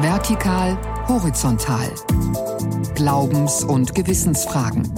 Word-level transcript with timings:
Vertikal, 0.00 0.78
horizontal. 1.06 1.92
Glaubens- 2.94 3.62
und 3.62 3.94
Gewissensfragen. 3.94 4.90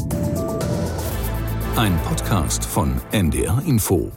Ein 1.76 1.98
Podcast 2.04 2.64
von 2.64 3.00
NDR 3.10 3.60
Info. 3.66 4.12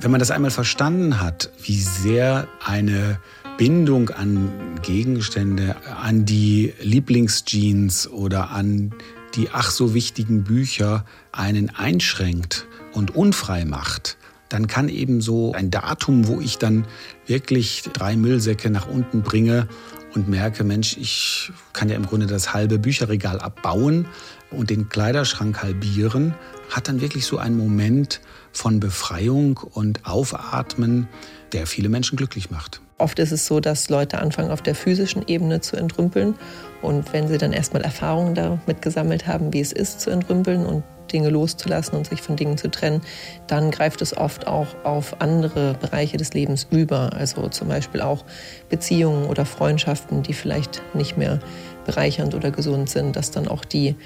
Wenn 0.00 0.10
man 0.10 0.18
das 0.18 0.30
einmal 0.30 0.50
verstanden 0.50 1.20
hat, 1.20 1.50
wie 1.62 1.78
sehr 1.78 2.48
eine 2.64 3.20
Bindung 3.58 4.08
an 4.08 4.80
Gegenstände, 4.80 5.76
an 6.02 6.24
die 6.24 6.72
Lieblingsjeans 6.80 8.08
oder 8.08 8.50
an 8.50 8.94
die 9.34 9.50
ach 9.52 9.70
so 9.70 9.92
wichtigen 9.92 10.44
Bücher 10.44 11.04
einen 11.30 11.70
einschränkt 11.70 12.66
und 12.94 13.14
unfrei 13.14 13.66
macht, 13.66 14.16
dann 14.52 14.66
kann 14.66 14.88
eben 14.88 15.20
so 15.20 15.52
ein 15.52 15.70
Datum, 15.70 16.28
wo 16.28 16.40
ich 16.40 16.58
dann 16.58 16.84
wirklich 17.26 17.84
drei 17.92 18.16
Müllsäcke 18.16 18.68
nach 18.68 18.86
unten 18.86 19.22
bringe 19.22 19.66
und 20.14 20.28
merke, 20.28 20.62
Mensch, 20.62 20.96
ich 20.98 21.50
kann 21.72 21.88
ja 21.88 21.96
im 21.96 22.04
Grunde 22.04 22.26
das 22.26 22.52
halbe 22.52 22.78
Bücherregal 22.78 23.40
abbauen 23.40 24.06
und 24.50 24.68
den 24.68 24.90
Kleiderschrank 24.90 25.62
halbieren, 25.62 26.34
hat 26.68 26.88
dann 26.88 27.00
wirklich 27.00 27.24
so 27.24 27.38
einen 27.38 27.56
Moment 27.56 28.20
von 28.52 28.78
Befreiung 28.78 29.56
und 29.56 30.04
Aufatmen, 30.04 31.08
der 31.52 31.66
viele 31.66 31.88
Menschen 31.88 32.16
glücklich 32.16 32.50
macht. 32.50 32.80
Oft 32.98 33.18
ist 33.18 33.32
es 33.32 33.46
so, 33.46 33.60
dass 33.60 33.88
Leute 33.90 34.18
anfangen, 34.18 34.50
auf 34.50 34.62
der 34.62 34.74
physischen 34.74 35.26
Ebene 35.26 35.60
zu 35.60 35.76
entrümpeln. 35.76 36.34
Und 36.82 37.12
wenn 37.12 37.28
sie 37.28 37.38
dann 37.38 37.52
erstmal 37.52 37.82
Erfahrungen 37.82 38.34
damit 38.34 38.80
gesammelt 38.80 39.26
haben, 39.26 39.52
wie 39.52 39.60
es 39.60 39.72
ist 39.72 40.00
zu 40.00 40.10
entrümpeln 40.10 40.64
und 40.64 40.84
Dinge 41.12 41.28
loszulassen 41.28 41.96
und 41.96 42.06
sich 42.06 42.22
von 42.22 42.36
Dingen 42.36 42.56
zu 42.56 42.70
trennen, 42.70 43.02
dann 43.46 43.70
greift 43.70 44.02
es 44.02 44.16
oft 44.16 44.46
auch 44.46 44.68
auf 44.84 45.20
andere 45.20 45.74
Bereiche 45.74 46.16
des 46.16 46.32
Lebens 46.32 46.66
über. 46.70 47.12
Also 47.12 47.48
zum 47.48 47.68
Beispiel 47.68 48.00
auch 48.00 48.24
Beziehungen 48.68 49.26
oder 49.26 49.44
Freundschaften, 49.44 50.22
die 50.22 50.32
vielleicht 50.32 50.82
nicht 50.94 51.18
mehr 51.18 51.38
bereichernd 51.84 52.34
oder 52.34 52.50
gesund 52.50 52.88
sind, 52.88 53.16
dass 53.16 53.30
dann 53.30 53.48
auch 53.48 53.64
die 53.64 53.96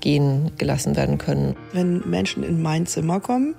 gehen 0.00 0.50
gelassen 0.58 0.96
werden 0.96 1.18
können. 1.18 1.56
Wenn 1.72 2.08
Menschen 2.08 2.42
in 2.42 2.62
mein 2.62 2.86
Zimmer 2.86 3.20
kommen, 3.20 3.54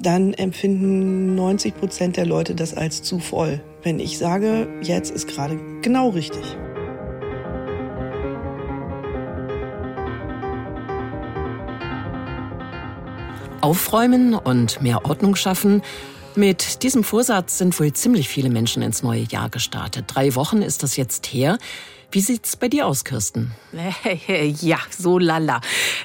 dann 0.00 0.32
empfinden 0.32 1.34
90 1.34 1.76
Prozent 1.76 2.16
der 2.16 2.26
Leute 2.26 2.54
das 2.54 2.74
als 2.74 3.02
zu 3.02 3.18
voll. 3.18 3.60
Wenn 3.82 4.00
ich 4.00 4.18
sage, 4.18 4.68
jetzt 4.82 5.10
ist 5.10 5.28
gerade 5.28 5.58
genau 5.82 6.08
richtig. 6.08 6.42
Aufräumen 13.60 14.34
und 14.34 14.80
mehr 14.80 15.04
Ordnung 15.04 15.36
schaffen. 15.36 15.82
Mit 16.34 16.82
diesem 16.82 17.04
Vorsatz 17.04 17.58
sind 17.58 17.78
wohl 17.78 17.92
ziemlich 17.92 18.28
viele 18.28 18.48
Menschen 18.48 18.82
ins 18.82 19.02
neue 19.02 19.22
Jahr 19.22 19.50
gestartet. 19.50 20.06
Drei 20.08 20.34
Wochen 20.34 20.62
ist 20.62 20.82
das 20.82 20.96
jetzt 20.96 21.26
her. 21.26 21.58
Wie 22.12 22.20
sieht's 22.20 22.56
bei 22.56 22.68
dir 22.68 22.86
aus, 22.86 23.04
Kirsten? 23.04 23.52
Ja, 24.60 24.78
so 24.90 25.18
lala. 25.18 25.60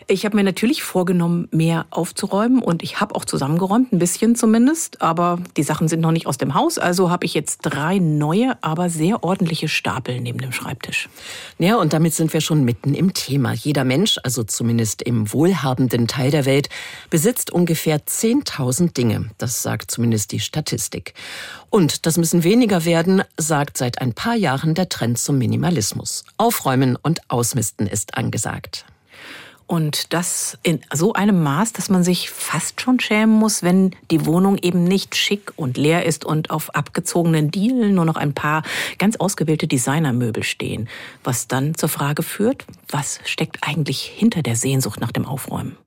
Ich 0.07 0.23
habe 0.23 0.35
mir 0.35 0.43
natürlich 0.43 0.83
vorgenommen, 0.83 1.47
mehr 1.51 1.87
aufzuräumen 1.89 2.61
und 2.61 2.83
ich 2.83 2.99
habe 2.99 3.15
auch 3.15 3.25
zusammengeräumt, 3.25 3.91
ein 3.91 3.97
bisschen 3.97 4.35
zumindest, 4.35 5.01
aber 5.01 5.39
die 5.57 5.63
Sachen 5.63 5.87
sind 5.87 6.01
noch 6.01 6.11
nicht 6.11 6.27
aus 6.27 6.37
dem 6.37 6.53
Haus, 6.53 6.77
also 6.77 7.09
habe 7.09 7.25
ich 7.25 7.33
jetzt 7.33 7.59
drei 7.63 7.97
neue, 7.97 8.61
aber 8.61 8.89
sehr 8.89 9.23
ordentliche 9.23 9.67
Stapel 9.67 10.21
neben 10.21 10.37
dem 10.37 10.51
Schreibtisch. 10.51 11.09
Ja, 11.57 11.77
und 11.77 11.93
damit 11.93 12.13
sind 12.13 12.33
wir 12.33 12.41
schon 12.41 12.63
mitten 12.63 12.93
im 12.93 13.13
Thema. 13.13 13.53
Jeder 13.53 13.83
Mensch, 13.83 14.19
also 14.23 14.43
zumindest 14.43 15.01
im 15.01 15.33
wohlhabenden 15.33 16.07
Teil 16.07 16.29
der 16.29 16.45
Welt, 16.45 16.69
besitzt 17.09 17.51
ungefähr 17.51 18.05
10.000 18.05 18.93
Dinge. 18.93 19.31
Das 19.39 19.63
sagt 19.63 19.89
zumindest 19.89 20.31
die 20.31 20.39
Statistik. 20.39 21.15
Und 21.71 22.05
das 22.05 22.17
müssen 22.17 22.43
weniger 22.43 22.85
werden, 22.85 23.23
sagt 23.37 23.77
seit 23.77 24.01
ein 24.01 24.13
paar 24.13 24.35
Jahren 24.35 24.75
der 24.75 24.87
Trend 24.87 25.17
zum 25.17 25.37
Minimalismus. 25.37 25.94
Aufräumen 26.37 26.97
und 27.01 27.21
Ausmisten 27.29 27.87
ist 27.87 28.17
angesagt. 28.17 28.85
Und 29.67 30.13
das 30.13 30.59
in 30.61 30.81
so 30.93 31.13
einem 31.13 31.41
Maß, 31.41 31.73
dass 31.73 31.89
man 31.89 32.03
sich 32.03 32.29
fast 32.29 32.81
schon 32.81 32.99
schämen 32.99 33.35
muss, 33.35 33.63
wenn 33.63 33.95
die 34.11 34.27
Wohnung 34.27 34.59
eben 34.59 34.83
nicht 34.83 35.15
schick 35.15 35.53
und 35.55 35.75
leer 35.75 36.05
ist 36.05 36.23
und 36.23 36.51
auf 36.51 36.75
abgezogenen 36.75 37.49
Dielen 37.49 37.95
nur 37.95 38.05
noch 38.05 38.15
ein 38.15 38.33
paar 38.35 38.61
ganz 38.99 39.15
ausgewählte 39.15 39.67
Designermöbel 39.67 40.43
stehen. 40.43 40.87
Was 41.23 41.47
dann 41.47 41.73
zur 41.73 41.89
Frage 41.89 42.21
führt, 42.21 42.65
was 42.89 43.19
steckt 43.25 43.57
eigentlich 43.61 44.01
hinter 44.01 44.43
der 44.43 44.55
Sehnsucht 44.55 44.99
nach 44.99 45.11
dem 45.11 45.25
Aufräumen? 45.25 45.77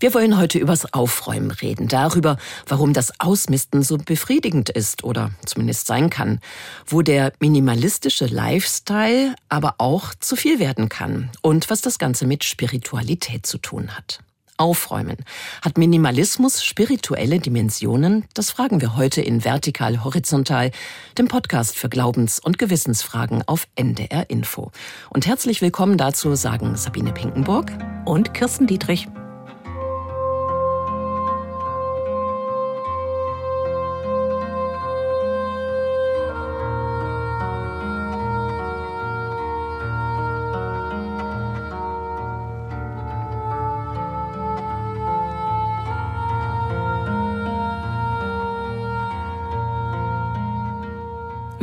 Wir 0.00 0.14
wollen 0.14 0.38
heute 0.38 0.60
übers 0.60 0.92
Aufräumen 0.92 1.50
reden, 1.50 1.88
darüber, 1.88 2.38
warum 2.68 2.92
das 2.92 3.18
Ausmisten 3.18 3.82
so 3.82 3.98
befriedigend 3.98 4.70
ist 4.70 5.02
oder 5.02 5.32
zumindest 5.44 5.88
sein 5.88 6.08
kann, 6.08 6.38
wo 6.86 7.02
der 7.02 7.32
minimalistische 7.40 8.26
Lifestyle 8.26 9.34
aber 9.48 9.74
auch 9.78 10.14
zu 10.20 10.36
viel 10.36 10.60
werden 10.60 10.88
kann 10.88 11.30
und 11.42 11.68
was 11.68 11.80
das 11.80 11.98
Ganze 11.98 12.26
mit 12.26 12.44
Spiritualität 12.44 13.44
zu 13.44 13.58
tun 13.58 13.96
hat. 13.96 14.20
Aufräumen. 14.56 15.16
Hat 15.62 15.78
Minimalismus 15.78 16.64
spirituelle 16.64 17.38
Dimensionen? 17.40 18.24
Das 18.34 18.50
fragen 18.50 18.80
wir 18.80 18.96
heute 18.96 19.20
in 19.20 19.44
Vertikal 19.44 20.04
Horizontal, 20.04 20.70
dem 21.16 21.26
Podcast 21.28 21.76
für 21.76 21.88
Glaubens- 21.88 22.40
und 22.40 22.58
Gewissensfragen 22.58 23.42
auf 23.46 23.66
NDR 23.76 24.30
Info. 24.30 24.70
Und 25.10 25.26
herzlich 25.26 25.60
willkommen 25.60 25.96
dazu 25.96 26.34
sagen 26.36 26.76
Sabine 26.76 27.12
Pinkenburg 27.12 27.72
und 28.04 28.34
Kirsten 28.34 28.66
Dietrich. 28.66 29.08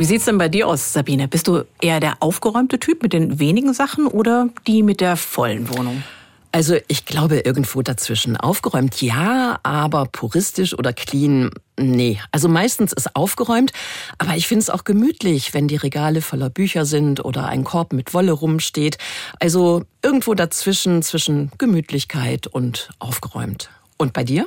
Wie 0.06 0.10
sieht's 0.10 0.26
denn 0.26 0.38
bei 0.38 0.48
dir 0.48 0.68
aus, 0.68 0.92
Sabine? 0.92 1.26
Bist 1.26 1.48
du 1.48 1.64
eher 1.80 1.98
der 1.98 2.18
aufgeräumte 2.20 2.78
Typ 2.78 3.02
mit 3.02 3.12
den 3.12 3.40
wenigen 3.40 3.74
Sachen 3.74 4.06
oder 4.06 4.50
die 4.64 4.84
mit 4.84 5.00
der 5.00 5.16
vollen 5.16 5.68
Wohnung? 5.68 6.04
Also 6.52 6.76
ich 6.86 7.06
glaube 7.06 7.40
irgendwo 7.40 7.82
dazwischen. 7.82 8.36
Aufgeräumt 8.36 9.02
ja, 9.02 9.58
aber 9.64 10.06
puristisch 10.06 10.78
oder 10.78 10.92
clean 10.92 11.50
nee. 11.76 12.20
Also 12.30 12.48
meistens 12.48 12.92
ist 12.92 13.16
aufgeräumt, 13.16 13.72
aber 14.18 14.36
ich 14.36 14.46
finde 14.46 14.60
es 14.60 14.70
auch 14.70 14.84
gemütlich, 14.84 15.54
wenn 15.54 15.66
die 15.66 15.74
Regale 15.74 16.22
voller 16.22 16.50
Bücher 16.50 16.84
sind 16.84 17.24
oder 17.24 17.48
ein 17.48 17.64
Korb 17.64 17.92
mit 17.92 18.14
Wolle 18.14 18.30
rumsteht. 18.30 18.98
Also 19.40 19.82
irgendwo 20.04 20.34
dazwischen 20.34 21.02
zwischen 21.02 21.50
Gemütlichkeit 21.58 22.46
und 22.46 22.90
aufgeräumt. 23.00 23.70
Und 23.96 24.12
bei 24.12 24.22
dir? 24.22 24.46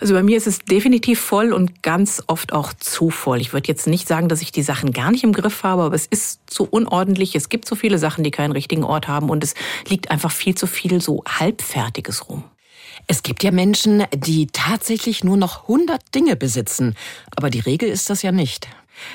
Also 0.00 0.14
bei 0.14 0.22
mir 0.22 0.36
ist 0.36 0.46
es 0.46 0.60
definitiv 0.60 1.20
voll 1.20 1.52
und 1.52 1.82
ganz 1.82 2.22
oft 2.26 2.52
auch 2.52 2.72
zu 2.72 3.10
voll. 3.10 3.40
Ich 3.40 3.52
würde 3.52 3.68
jetzt 3.68 3.86
nicht 3.86 4.08
sagen, 4.08 4.28
dass 4.28 4.42
ich 4.42 4.52
die 4.52 4.62
Sachen 4.62 4.92
gar 4.92 5.10
nicht 5.10 5.24
im 5.24 5.32
Griff 5.32 5.62
habe, 5.62 5.82
aber 5.82 5.94
es 5.94 6.06
ist 6.06 6.40
zu 6.46 6.64
unordentlich. 6.64 7.34
Es 7.34 7.48
gibt 7.48 7.68
so 7.68 7.76
viele 7.76 7.98
Sachen, 7.98 8.24
die 8.24 8.30
keinen 8.30 8.52
richtigen 8.52 8.84
Ort 8.84 9.08
haben 9.08 9.30
und 9.30 9.44
es 9.44 9.54
liegt 9.88 10.10
einfach 10.10 10.30
viel 10.30 10.54
zu 10.54 10.66
viel 10.66 11.00
so 11.00 11.22
halbfertiges 11.28 12.28
rum. 12.28 12.44
Es 13.06 13.22
gibt 13.22 13.42
ja 13.42 13.50
Menschen, 13.50 14.04
die 14.14 14.46
tatsächlich 14.46 15.24
nur 15.24 15.36
noch 15.36 15.62
100 15.62 16.14
Dinge 16.14 16.36
besitzen, 16.36 16.96
aber 17.34 17.50
die 17.50 17.60
Regel 17.60 17.88
ist 17.88 18.08
das 18.10 18.22
ja 18.22 18.32
nicht. 18.32 18.68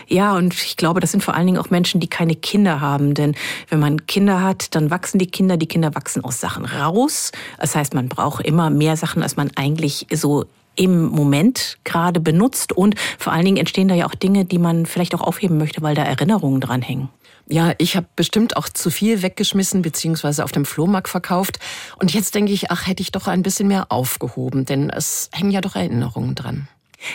Ja, 0.07 0.35
und 0.35 0.53
ich 0.53 0.77
glaube, 0.77 0.99
das 0.99 1.11
sind 1.11 1.23
vor 1.23 1.35
allen 1.35 1.45
Dingen 1.45 1.57
auch 1.57 1.69
Menschen, 1.69 1.99
die 1.99 2.07
keine 2.07 2.35
Kinder 2.35 2.81
haben. 2.81 3.13
Denn 3.13 3.35
wenn 3.69 3.79
man 3.79 4.05
Kinder 4.05 4.41
hat, 4.41 4.75
dann 4.75 4.89
wachsen 4.89 5.19
die 5.19 5.27
Kinder, 5.27 5.57
die 5.57 5.67
Kinder 5.67 5.95
wachsen 5.95 6.23
aus 6.23 6.39
Sachen 6.39 6.65
raus. 6.65 7.31
Das 7.59 7.75
heißt, 7.75 7.93
man 7.93 8.09
braucht 8.09 8.45
immer 8.45 8.69
mehr 8.69 8.97
Sachen, 8.97 9.23
als 9.23 9.35
man 9.35 9.51
eigentlich 9.55 10.07
so 10.11 10.45
im 10.75 11.07
Moment 11.07 11.77
gerade 11.83 12.19
benutzt. 12.19 12.73
Und 12.73 12.95
vor 13.17 13.33
allen 13.33 13.45
Dingen 13.45 13.57
entstehen 13.57 13.87
da 13.87 13.95
ja 13.95 14.05
auch 14.07 14.15
Dinge, 14.15 14.45
die 14.45 14.59
man 14.59 14.85
vielleicht 14.85 15.15
auch 15.15 15.21
aufheben 15.21 15.57
möchte, 15.57 15.81
weil 15.81 15.95
da 15.95 16.03
Erinnerungen 16.03 16.61
dran 16.61 16.81
hängen. 16.81 17.09
Ja, 17.47 17.73
ich 17.77 17.95
habe 17.95 18.07
bestimmt 18.15 18.57
auch 18.57 18.69
zu 18.69 18.89
viel 18.89 19.21
weggeschmissen 19.21 19.83
beziehungsweise 19.83 20.43
auf 20.43 20.51
dem 20.51 20.65
Flohmarkt 20.65 21.09
verkauft. 21.09 21.59
Und 21.99 22.13
jetzt 22.13 22.33
denke 22.33 22.51
ich, 22.51 22.71
ach, 22.71 22.87
hätte 22.87 23.03
ich 23.03 23.11
doch 23.11 23.27
ein 23.27 23.43
bisschen 23.43 23.67
mehr 23.67 23.91
aufgehoben, 23.91 24.65
denn 24.65 24.89
es 24.89 25.29
hängen 25.31 25.51
ja 25.51 25.61
doch 25.61 25.75
Erinnerungen 25.75 26.33
dran. 26.33 26.67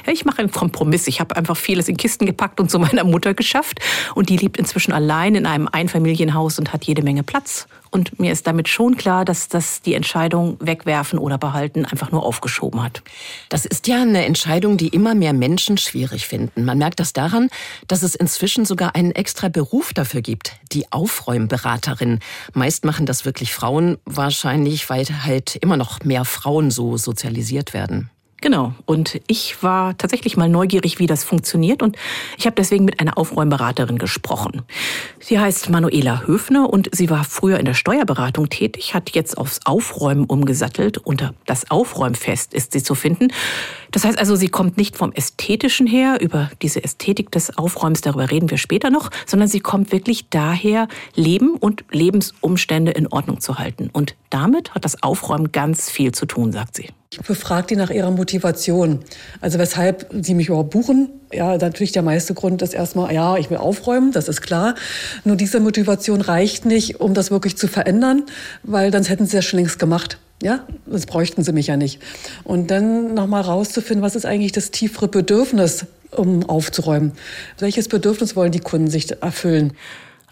Ich 0.07 0.25
mache 0.25 0.39
einen 0.39 0.51
Kompromiss. 0.51 1.07
Ich 1.07 1.21
habe 1.21 1.37
einfach 1.37 1.57
vieles 1.57 1.89
in 1.89 1.97
Kisten 1.97 2.27
gepackt 2.27 2.61
und 2.61 2.71
zu 2.71 2.79
meiner 2.79 3.05
Mutter 3.05 3.35
geschafft. 3.35 3.81
Und 4.15 4.29
die 4.29 4.37
lebt 4.37 4.57
inzwischen 4.57 4.93
allein 4.93 5.35
in 5.35 5.47
einem 5.47 5.69
Einfamilienhaus 5.69 6.59
und 6.59 6.73
hat 6.73 6.85
jede 6.85 7.03
Menge 7.03 7.23
Platz. 7.23 7.67
Und 7.91 8.21
mir 8.21 8.31
ist 8.31 8.47
damit 8.47 8.69
schon 8.69 8.97
klar, 8.97 9.25
dass 9.25 9.49
das 9.49 9.83
die 9.83 9.95
Entscheidung 9.95 10.57
wegwerfen 10.61 11.19
oder 11.19 11.39
behalten 11.39 11.85
einfach 11.85 12.13
nur 12.13 12.25
aufgeschoben 12.25 12.83
hat. 12.83 13.03
Das 13.49 13.67
ist 13.67 13.89
ja 13.89 14.03
eine 14.03 14.25
Entscheidung, 14.25 14.77
die 14.77 14.89
immer 14.89 15.15
mehr 15.15 15.33
Menschen 15.33 15.77
schwierig 15.77 16.27
finden. 16.27 16.65
Man 16.65 16.79
merkt 16.79 17.01
das 17.01 17.13
daran, 17.13 17.49
dass 17.89 18.03
es 18.03 18.15
inzwischen 18.15 18.65
sogar 18.65 18.95
einen 18.95 19.11
extra 19.11 19.49
Beruf 19.49 19.93
dafür 19.93 20.23
gibt, 20.23 20.53
die 20.71 20.91
Aufräumberaterin. 20.93 22.21
Meist 22.55 22.85
machen 22.85 23.07
das 23.07 23.25
wirklich 23.25 23.53
Frauen, 23.53 23.99
wahrscheinlich, 24.05 24.89
weil 24.89 25.07
halt 25.25 25.57
immer 25.57 25.77
noch 25.77 26.05
mehr 26.05 26.25
Frauen 26.25 26.71
so 26.71 26.97
sozialisiert 26.97 27.75
werden. 27.75 28.11
Genau. 28.41 28.75
Und 28.87 29.21
ich 29.27 29.63
war 29.63 29.97
tatsächlich 29.99 30.37
mal 30.37 30.49
neugierig, 30.49 30.99
wie 30.99 31.07
das 31.07 31.25
funktioniert. 31.25 31.83
Und 31.83 31.97
ich 32.39 32.47
habe 32.47 32.57
deswegen 32.57 32.85
mit 32.85 32.99
einer 32.99 33.19
Aufräumberaterin 33.19 33.99
gesprochen. 33.99 34.63
Sie 35.19 35.39
heißt 35.39 35.69
Manuela 35.69 36.23
Höfner 36.27 36.71
und 36.71 36.89
sie 36.93 37.11
war 37.11 37.25
früher 37.25 37.59
in 37.59 37.67
der 37.67 37.75
Steuerberatung 37.75 38.49
tätig, 38.49 38.95
hat 38.95 39.11
jetzt 39.11 39.37
aufs 39.37 39.61
Aufräumen 39.67 40.25
umgesattelt. 40.25 40.99
Unter 40.99 41.35
das 41.45 41.71
Aufräumfest 41.71 42.55
ist 42.55 42.73
sie 42.73 42.83
zu 42.83 42.95
finden. 42.95 43.29
Das 43.91 44.05
heißt 44.05 44.19
also, 44.19 44.37
sie 44.37 44.49
kommt 44.49 44.77
nicht 44.77 44.97
vom 44.97 45.13
Ästhetischen 45.13 45.87
her, 45.87 46.19
über 46.21 46.51
diese 46.63 46.83
Ästhetik 46.83 47.31
des 47.31 47.57
Aufräumens, 47.59 48.01
darüber 48.01 48.31
reden 48.31 48.51
wir 48.51 48.59
später 48.59 48.91
noch, 48.91 49.11
sondern 49.27 49.49
sie 49.49 49.61
kommt 49.61 49.93
wirklich 49.93 50.29
daher, 50.31 50.89
Leben 51.15 51.57
und 51.57 51.85
Lebensumstände 51.91 52.93
in 52.93 53.07
Ordnung 53.09 53.41
zu 53.41 53.59
halten. 53.59 53.91
Und 53.93 54.15
damit 54.31 54.75
hat 54.75 54.85
das 54.85 55.03
Aufräumen 55.03 55.53
ganz 55.53 55.91
viel 55.91 56.13
zu 56.13 56.27
tun, 56.27 56.53
sagt 56.53 56.77
sie. 56.77 56.89
Ich 57.13 57.21
befrage 57.21 57.67
die 57.67 57.77
nach 57.77 57.91
ihrer 57.91 58.13
Motivation. 58.13 59.01
Also 59.41 59.59
weshalb 59.59 60.09
sie 60.21 60.35
mich 60.35 60.47
überhaupt 60.47 60.71
buchen. 60.71 61.09
Ja, 61.33 61.57
natürlich 61.57 61.91
der 61.91 62.03
meiste 62.03 62.35
Grund 62.35 62.63
ist 62.63 62.73
erstmal, 62.73 63.13
ja, 63.13 63.37
ich 63.37 63.51
will 63.51 63.57
aufräumen, 63.57 64.13
das 64.13 64.29
ist 64.29 64.43
klar. 64.43 64.77
Nur 65.25 65.35
diese 65.35 65.59
Motivation 65.59 66.21
reicht 66.21 66.67
nicht, 66.67 67.01
um 67.01 67.13
das 67.13 67.33
wirklich 67.33 67.57
zu 67.57 67.67
verändern, 67.67 68.27
weil 68.63 68.93
dann 68.93 69.03
hätten 69.03 69.27
sie 69.27 69.37
das 69.37 69.45
schon 69.45 69.59
längst 69.59 69.81
gemacht. 69.81 70.19
Ja, 70.43 70.67
das 70.87 71.07
bräuchten 71.07 71.45
sie 71.45 71.53
mich 71.53 71.67
ja 71.67 71.77
nicht. 71.77 72.01
Und 72.45 72.71
dann 72.71 73.15
nochmal 73.15 73.43
rauszufinden, 73.43 74.03
was 74.03 74.17
ist 74.17 74.25
eigentlich 74.25 74.53
das 74.53 74.71
tiefere 74.71 75.09
Bedürfnis, 75.09 75.87
um 76.13 76.49
aufzuräumen? 76.49 77.13
Welches 77.59 77.89
Bedürfnis 77.89 78.37
wollen 78.37 78.53
die 78.53 78.61
Kunden 78.61 78.89
sich 78.89 79.11
erfüllen? 79.23 79.75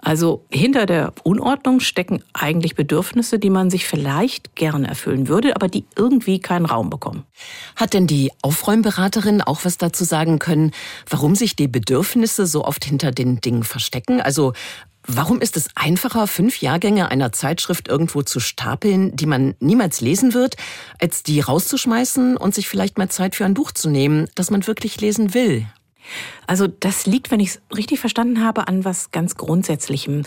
Also 0.01 0.45
hinter 0.51 0.87
der 0.87 1.13
Unordnung 1.25 1.81
stecken 1.81 2.23
eigentlich 2.33 2.75
Bedürfnisse, 2.75 3.39
die 3.39 3.51
man 3.51 3.69
sich 3.69 3.87
vielleicht 3.87 4.55
gerne 4.55 4.87
erfüllen 4.87 5.29
würde, 5.29 5.57
aber 5.57 5.69
die 5.69 5.85
irgendwie 5.97 6.39
keinen 6.39 6.67
Raum 6.67 6.89
bekommen. 6.89 7.25
Hat 7.75 7.95
denn 7.95 8.07
die 8.07 8.31
Aufräumberaterin 8.43 9.43
auch 9.43 9.65
was 9.65 9.77
dazu 9.77 10.05
sagen 10.05 10.39
können, 10.39 10.73
warum 11.11 11.35
sich 11.35 11.57
die 11.57 11.69
Bedürfnisse 11.69 12.47
so 12.47 12.65
oft 12.65 12.85
hinter 12.85 13.11
den 13.11 13.41
Dingen 13.41 13.65
verstecken? 13.65 14.21
Also 14.21 14.53
Warum 15.11 15.41
ist 15.41 15.57
es 15.57 15.71
einfacher, 15.75 16.27
fünf 16.27 16.61
Jahrgänge 16.61 17.11
einer 17.11 17.33
Zeitschrift 17.33 17.89
irgendwo 17.89 18.21
zu 18.21 18.41
stapeln, 18.41 19.17
die 19.17 19.25
man 19.25 19.55
niemals 19.59 20.03
lesen 20.03 20.35
wird, 20.35 20.57
als 21.01 21.23
die 21.23 21.41
rauszuschmeißen 21.41 22.37
und 22.37 22.55
sich 22.55 22.69
vielleicht 22.69 22.99
mal 22.99 23.09
Zeit 23.09 23.35
für 23.35 23.47
ein 23.47 23.55
Buch 23.55 23.73
zu 23.73 23.89
nehmen, 23.89 24.29
das 24.35 24.51
man 24.51 24.67
wirklich 24.67 25.01
lesen 25.01 25.33
will? 25.33 25.65
Also 26.47 26.67
das 26.67 27.07
liegt, 27.07 27.31
wenn 27.31 27.41
ich 27.41 27.49
es 27.49 27.61
richtig 27.75 28.01
verstanden 28.01 28.45
habe, 28.45 28.69
an 28.69 28.85
was 28.85 29.11
ganz 29.11 29.37
Grundsätzlichem. 29.37 30.25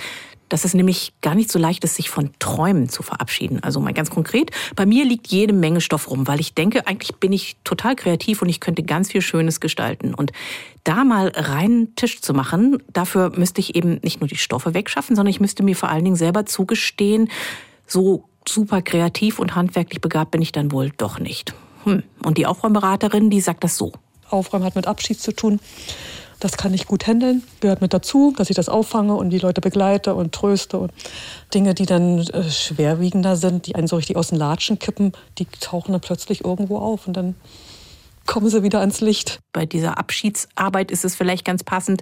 Dass 0.52 0.66
es 0.66 0.74
nämlich 0.74 1.14
gar 1.22 1.34
nicht 1.34 1.50
so 1.50 1.58
leicht 1.58 1.86
ist, 1.86 1.96
sich 1.96 2.10
von 2.10 2.32
Träumen 2.40 2.90
zu 2.90 3.04
verabschieden. 3.04 3.64
Also 3.64 3.80
mal 3.80 3.94
ganz 3.94 4.10
konkret, 4.10 4.52
bei 4.76 4.86
mir 4.86 5.06
liegt 5.06 5.28
jede 5.28 5.54
Menge 5.54 5.80
Stoff 5.80 6.10
rum, 6.10 6.28
weil 6.28 6.42
ich 6.42 6.54
denke, 6.54 6.88
eigentlich 6.88 7.16
bin 7.16 7.32
ich 7.32 7.56
total 7.64 7.96
kreativ 7.96 8.42
und 8.42 8.50
ich 8.50 8.60
könnte 8.60 8.84
ganz 8.84 9.10
viel 9.12 9.22
Schönes 9.22 9.62
gestalten. 9.62 10.14
Und 10.14 10.34
da 10.84 11.06
mal 11.06 11.32
reinen 11.34 11.96
Tisch 11.96 12.20
zu 12.20 12.34
machen, 12.34 12.84
dafür 12.92 13.32
müsste 13.34 13.62
ich 13.62 13.76
eben 13.76 14.02
nicht 14.04 14.20
nur 14.20 14.28
die 14.28 14.36
Stoffe 14.36 14.74
wegschaffen, 14.74 15.16
sondern 15.16 15.32
ich 15.32 15.40
müsste 15.40 15.64
mir 15.64 15.78
vor 15.78 15.88
allen 15.88 16.04
Dingen 16.04 16.18
selber 16.18 16.46
zugestehen, 16.46 17.30
so 17.88 18.26
super 18.46 18.82
kreativ 18.82 19.40
und 19.40 19.56
handwerklich 19.56 20.02
begabt 20.02 20.32
bin 20.32 20.42
ich 20.42 20.52
dann 20.52 20.74
wohl 20.74 20.92
doch 20.98 21.18
nicht. 21.18 21.54
Hm. 21.86 22.04
Und 22.26 22.38
die 22.38 22.46
Aufräumberaterin, 22.46 23.30
die 23.30 23.40
sagt 23.40 23.64
das 23.64 23.78
so. 23.78 23.94
Aufräumen 24.30 24.66
hat 24.66 24.76
mit 24.76 24.88
Abschied 24.88 25.20
zu 25.20 25.32
tun. 25.32 25.62
Das 26.42 26.58
kann 26.58 26.74
ich 26.74 26.88
gut 26.88 27.06
handeln, 27.06 27.44
gehört 27.60 27.82
mit 27.82 27.94
dazu, 27.94 28.34
dass 28.36 28.50
ich 28.50 28.56
das 28.56 28.68
auffange 28.68 29.14
und 29.14 29.30
die 29.30 29.38
Leute 29.38 29.62
begleite 29.62 30.16
und 30.16 30.34
tröste. 30.34 30.80
Und 30.80 30.92
Dinge, 31.54 31.76
die 31.76 31.86
dann 31.86 32.20
äh, 32.20 32.50
schwerwiegender 32.50 33.36
sind, 33.36 33.68
die 33.68 33.76
einen 33.76 33.86
so 33.86 33.96
richtig 33.96 34.16
aus 34.16 34.30
den 34.30 34.40
Latschen 34.40 34.80
kippen, 34.80 35.14
die 35.38 35.46
tauchen 35.46 35.92
dann 35.92 36.02
plötzlich 36.02 36.44
irgendwo 36.44 36.80
auf 36.80 37.06
und 37.06 37.14
dann 37.14 37.36
kommen 38.26 38.50
sie 38.50 38.64
wieder 38.64 38.80
ans 38.80 39.02
Licht. 39.02 39.40
Bei 39.52 39.66
dieser 39.66 39.98
Abschiedsarbeit 39.98 40.92
ist 40.92 41.04
es 41.04 41.16
vielleicht 41.16 41.46
ganz 41.46 41.64
passend, 41.64 42.02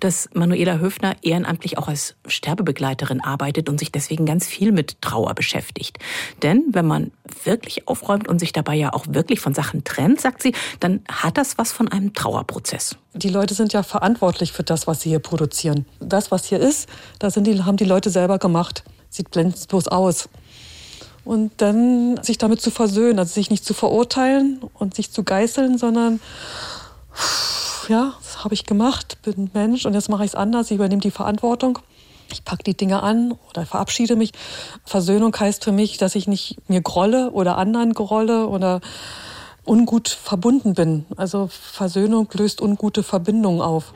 dass 0.00 0.28
Manuela 0.32 0.78
Höfner 0.78 1.16
ehrenamtlich 1.22 1.78
auch 1.78 1.88
als 1.88 2.14
Sterbebegleiterin 2.26 3.20
arbeitet 3.20 3.68
und 3.68 3.78
sich 3.78 3.92
deswegen 3.92 4.26
ganz 4.26 4.46
viel 4.46 4.72
mit 4.72 5.00
Trauer 5.02 5.34
beschäftigt. 5.34 5.98
Denn 6.42 6.64
wenn 6.70 6.86
man 6.86 7.12
wirklich 7.44 7.88
aufräumt 7.88 8.28
und 8.28 8.38
sich 8.38 8.52
dabei 8.52 8.74
ja 8.74 8.92
auch 8.92 9.06
wirklich 9.08 9.40
von 9.40 9.54
Sachen 9.54 9.84
trennt, 9.84 10.20
sagt 10.20 10.42
sie, 10.42 10.54
dann 10.80 11.02
hat 11.10 11.36
das 11.36 11.58
was 11.58 11.72
von 11.72 11.88
einem 11.88 12.14
Trauerprozess. 12.14 12.96
Die 13.14 13.28
Leute 13.28 13.54
sind 13.54 13.72
ja 13.72 13.82
verantwortlich 13.82 14.52
für 14.52 14.62
das, 14.62 14.86
was 14.86 15.00
sie 15.00 15.10
hier 15.10 15.18
produzieren. 15.18 15.86
Das, 16.00 16.30
was 16.30 16.46
hier 16.46 16.60
ist, 16.60 16.88
das 17.18 17.34
sind 17.34 17.46
die, 17.46 17.62
haben 17.62 17.76
die 17.76 17.84
Leute 17.84 18.10
selber 18.10 18.38
gemacht. 18.38 18.84
Sieht 19.08 19.30
blendend 19.30 19.66
bloß 19.68 19.88
aus 19.88 20.28
und 21.26 21.50
dann 21.58 22.22
sich 22.22 22.38
damit 22.38 22.60
zu 22.60 22.70
versöhnen, 22.70 23.18
also 23.18 23.34
sich 23.34 23.50
nicht 23.50 23.64
zu 23.64 23.74
verurteilen 23.74 24.60
und 24.74 24.94
sich 24.94 25.10
zu 25.10 25.24
geißeln, 25.24 25.76
sondern 25.76 26.20
ja, 27.88 28.14
das 28.22 28.44
habe 28.44 28.54
ich 28.54 28.64
gemacht, 28.64 29.18
bin 29.22 29.50
Mensch 29.52 29.84
und 29.86 29.94
jetzt 29.94 30.08
mache 30.08 30.24
ich 30.24 30.30
es 30.30 30.34
anders, 30.34 30.70
ich 30.70 30.76
übernehme 30.76 31.02
die 31.02 31.10
Verantwortung. 31.10 31.80
Ich 32.32 32.44
packe 32.44 32.64
die 32.64 32.76
Dinge 32.76 33.02
an 33.04 33.34
oder 33.50 33.64
verabschiede 33.66 34.16
mich. 34.16 34.32
Versöhnung 34.84 35.34
heißt 35.38 35.62
für 35.62 35.70
mich, 35.70 35.96
dass 35.96 36.16
ich 36.16 36.26
nicht 36.26 36.56
mir 36.68 36.80
grolle 36.80 37.30
oder 37.30 37.56
anderen 37.56 37.94
grolle 37.94 38.48
oder 38.48 38.80
ungut 39.64 40.08
verbunden 40.08 40.74
bin. 40.74 41.06
Also 41.16 41.48
Versöhnung 41.48 42.28
löst 42.32 42.60
ungute 42.60 43.04
Verbindungen 43.04 43.60
auf. 43.60 43.94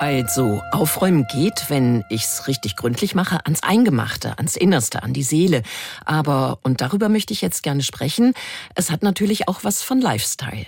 Also, 0.00 0.60
aufräumen 0.72 1.26
geht, 1.26 1.66
wenn 1.68 2.04
ich's 2.08 2.48
richtig 2.48 2.76
gründlich 2.76 3.14
mache, 3.14 3.44
ans 3.46 3.62
Eingemachte, 3.62 4.38
ans 4.38 4.56
Innerste, 4.56 5.02
an 5.02 5.12
die 5.12 5.22
Seele. 5.22 5.62
Aber, 6.04 6.58
und 6.62 6.80
darüber 6.80 7.08
möchte 7.08 7.32
ich 7.32 7.40
jetzt 7.40 7.62
gerne 7.62 7.82
sprechen, 7.82 8.34
es 8.74 8.90
hat 8.90 9.02
natürlich 9.02 9.48
auch 9.48 9.60
was 9.62 9.82
von 9.82 10.00
Lifestyle. 10.00 10.66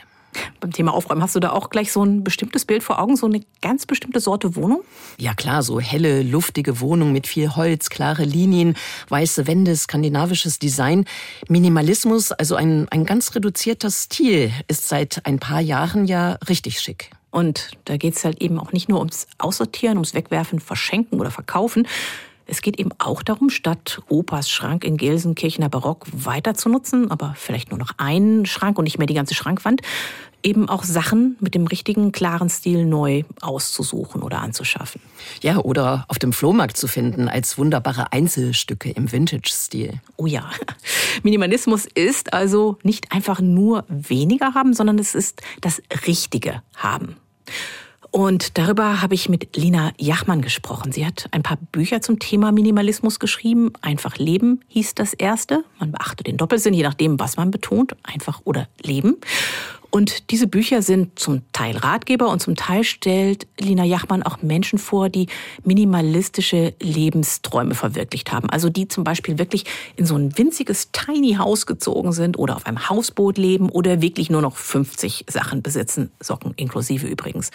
Beim 0.60 0.72
Thema 0.72 0.92
Aufräumen 0.92 1.22
hast 1.22 1.34
du 1.34 1.40
da 1.40 1.50
auch 1.50 1.70
gleich 1.70 1.92
so 1.92 2.04
ein 2.04 2.22
bestimmtes 2.22 2.64
Bild 2.64 2.82
vor 2.82 2.98
Augen, 2.98 3.16
so 3.16 3.26
eine 3.26 3.42
ganz 3.62 3.86
bestimmte 3.86 4.20
Sorte 4.20 4.54
Wohnung? 4.54 4.82
Ja 5.18 5.34
klar, 5.34 5.62
so 5.62 5.80
helle, 5.80 6.22
luftige 6.22 6.80
Wohnung 6.80 7.12
mit 7.12 7.26
viel 7.26 7.56
Holz, 7.56 7.90
klare 7.90 8.24
Linien, 8.24 8.76
weiße 9.08 9.46
Wände, 9.46 9.74
skandinavisches 9.74 10.58
Design. 10.58 11.04
Minimalismus, 11.48 12.32
also 12.32 12.54
ein, 12.54 12.88
ein 12.90 13.06
ganz 13.06 13.34
reduzierter 13.34 13.90
Stil, 13.90 14.52
ist 14.68 14.88
seit 14.88 15.24
ein 15.24 15.38
paar 15.38 15.60
Jahren 15.60 16.06
ja 16.06 16.38
richtig 16.48 16.80
schick. 16.80 17.10
Und 17.30 17.72
da 17.84 17.96
geht 17.96 18.14
es 18.16 18.24
halt 18.24 18.40
eben 18.40 18.58
auch 18.58 18.72
nicht 18.72 18.88
nur 18.88 18.98
ums 18.98 19.26
Aussortieren, 19.38 19.98
ums 19.98 20.14
Wegwerfen, 20.14 20.60
Verschenken 20.60 21.20
oder 21.20 21.30
Verkaufen. 21.30 21.86
Es 22.46 22.62
geht 22.62 22.78
eben 22.78 22.90
auch 22.98 23.22
darum, 23.22 23.50
statt 23.50 24.00
Opas 24.08 24.48
Schrank 24.48 24.84
in 24.84 24.96
Gelsenkirchener 24.96 25.68
Barock 25.68 26.06
weiter 26.12 26.54
zu 26.54 26.68
nutzen, 26.68 27.10
aber 27.10 27.34
vielleicht 27.36 27.70
nur 27.70 27.78
noch 27.78 27.92
einen 27.98 28.46
Schrank 28.46 28.78
und 28.78 28.84
nicht 28.84 28.98
mehr 28.98 29.08
die 29.08 29.14
ganze 29.14 29.34
Schrankwand, 29.34 29.82
eben 30.46 30.68
auch 30.68 30.84
Sachen 30.84 31.36
mit 31.40 31.54
dem 31.56 31.66
richtigen, 31.66 32.12
klaren 32.12 32.48
Stil 32.48 32.86
neu 32.86 33.24
auszusuchen 33.40 34.22
oder 34.22 34.40
anzuschaffen. 34.40 35.00
Ja, 35.42 35.58
oder 35.58 36.04
auf 36.08 36.20
dem 36.20 36.32
Flohmarkt 36.32 36.76
zu 36.76 36.86
finden 36.86 37.28
als 37.28 37.58
wunderbare 37.58 38.12
Einzelstücke 38.12 38.90
im 38.90 39.10
Vintage-Stil. 39.10 39.94
Oh 40.16 40.26
ja. 40.26 40.48
Minimalismus 41.24 41.86
ist 41.86 42.32
also 42.32 42.78
nicht 42.84 43.12
einfach 43.12 43.40
nur 43.40 43.84
weniger 43.88 44.54
haben, 44.54 44.72
sondern 44.72 45.00
es 45.00 45.16
ist 45.16 45.42
das 45.60 45.82
Richtige 46.06 46.62
haben. 46.76 47.16
Und 48.16 48.56
darüber 48.56 49.02
habe 49.02 49.14
ich 49.14 49.28
mit 49.28 49.56
Lina 49.56 49.92
Jachmann 49.98 50.40
gesprochen. 50.40 50.90
Sie 50.90 51.04
hat 51.04 51.28
ein 51.32 51.42
paar 51.42 51.58
Bücher 51.72 52.00
zum 52.00 52.18
Thema 52.18 52.50
Minimalismus 52.50 53.18
geschrieben. 53.18 53.72
Einfach 53.82 54.16
Leben 54.16 54.62
hieß 54.68 54.94
das 54.94 55.12
erste. 55.12 55.64
Man 55.78 55.92
beachte 55.92 56.24
den 56.24 56.38
Doppelsinn, 56.38 56.72
je 56.72 56.82
nachdem, 56.82 57.20
was 57.20 57.36
man 57.36 57.50
betont. 57.50 57.94
Einfach 58.04 58.40
oder 58.44 58.68
Leben. 58.80 59.16
Und 59.90 60.30
diese 60.30 60.46
Bücher 60.46 60.82
sind 60.82 61.18
zum 61.18 61.42
Teil 61.52 61.76
Ratgeber 61.76 62.28
und 62.28 62.40
zum 62.40 62.56
Teil 62.56 62.84
stellt 62.84 63.46
Lina 63.58 63.84
Jachmann 63.84 64.22
auch 64.22 64.42
Menschen 64.42 64.78
vor, 64.78 65.08
die 65.08 65.26
minimalistische 65.64 66.74
Lebensträume 66.80 67.74
verwirklicht 67.74 68.32
haben. 68.32 68.50
Also 68.50 68.68
die 68.68 68.88
zum 68.88 69.04
Beispiel 69.04 69.38
wirklich 69.38 69.64
in 69.96 70.06
so 70.06 70.16
ein 70.16 70.36
winziges 70.36 70.90
Tiny 70.92 71.34
Haus 71.34 71.66
gezogen 71.66 72.12
sind 72.12 72.38
oder 72.38 72.56
auf 72.56 72.66
einem 72.66 72.88
Hausboot 72.88 73.38
leben 73.38 73.68
oder 73.68 74.02
wirklich 74.02 74.30
nur 74.30 74.42
noch 74.42 74.56
50 74.56 75.26
Sachen 75.28 75.62
besitzen, 75.62 76.10
Socken 76.20 76.52
inklusive 76.56 77.06
übrigens. 77.06 77.50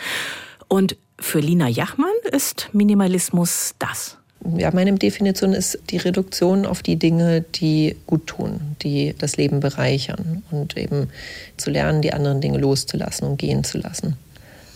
Und 0.67 0.95
für 1.19 1.39
Lina 1.39 1.67
Jachmann 1.67 2.09
ist 2.31 2.69
Minimalismus 2.71 3.75
das. 3.77 4.20
Ja, 4.57 4.71
meine 4.73 4.93
Definition 4.93 5.53
ist 5.53 5.77
die 5.91 5.97
Reduktion 5.97 6.65
auf 6.65 6.81
die 6.81 6.95
Dinge, 6.95 7.41
die 7.41 7.95
gut 8.07 8.25
tun, 8.25 8.75
die 8.81 9.13
das 9.17 9.37
Leben 9.37 9.59
bereichern 9.59 10.41
und 10.49 10.77
eben 10.77 11.09
zu 11.57 11.69
lernen, 11.69 12.01
die 12.01 12.13
anderen 12.13 12.41
Dinge 12.41 12.57
loszulassen 12.57 13.27
und 13.27 13.37
gehen 13.37 13.63
zu 13.63 13.77
lassen. 13.77 14.17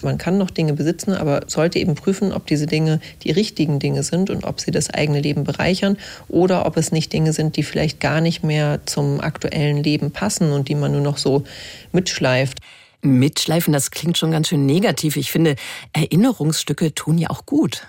Man 0.01 0.19
kann 0.19 0.37
noch 0.37 0.51
Dinge 0.51 0.73
besitzen, 0.73 1.13
aber 1.13 1.41
sollte 1.47 1.79
eben 1.79 1.95
prüfen, 1.95 2.31
ob 2.31 2.45
diese 2.45 2.67
Dinge 2.67 2.99
die 3.23 3.31
richtigen 3.31 3.79
Dinge 3.79 4.03
sind 4.03 4.29
und 4.29 4.43
ob 4.43 4.59
sie 4.59 4.69
das 4.69 4.91
eigene 4.91 5.19
Leben 5.19 5.43
bereichern 5.43 5.97
oder 6.27 6.67
ob 6.67 6.77
es 6.77 6.91
nicht 6.91 7.11
Dinge 7.11 7.33
sind, 7.33 7.57
die 7.57 7.63
vielleicht 7.63 7.99
gar 7.99 8.21
nicht 8.21 8.43
mehr 8.43 8.81
zum 8.85 9.19
aktuellen 9.19 9.81
Leben 9.81 10.11
passen 10.11 10.51
und 10.51 10.69
die 10.69 10.75
man 10.75 10.91
nur 10.91 11.01
noch 11.01 11.17
so 11.17 11.43
mitschleift. 11.91 12.59
Mitschleifen, 13.01 13.73
das 13.73 13.89
klingt 13.89 14.17
schon 14.17 14.31
ganz 14.31 14.49
schön 14.49 14.65
negativ. 14.65 15.17
Ich 15.17 15.31
finde, 15.31 15.55
Erinnerungsstücke 15.93 16.93
tun 16.93 17.17
ja 17.17 17.29
auch 17.31 17.45
gut. 17.45 17.87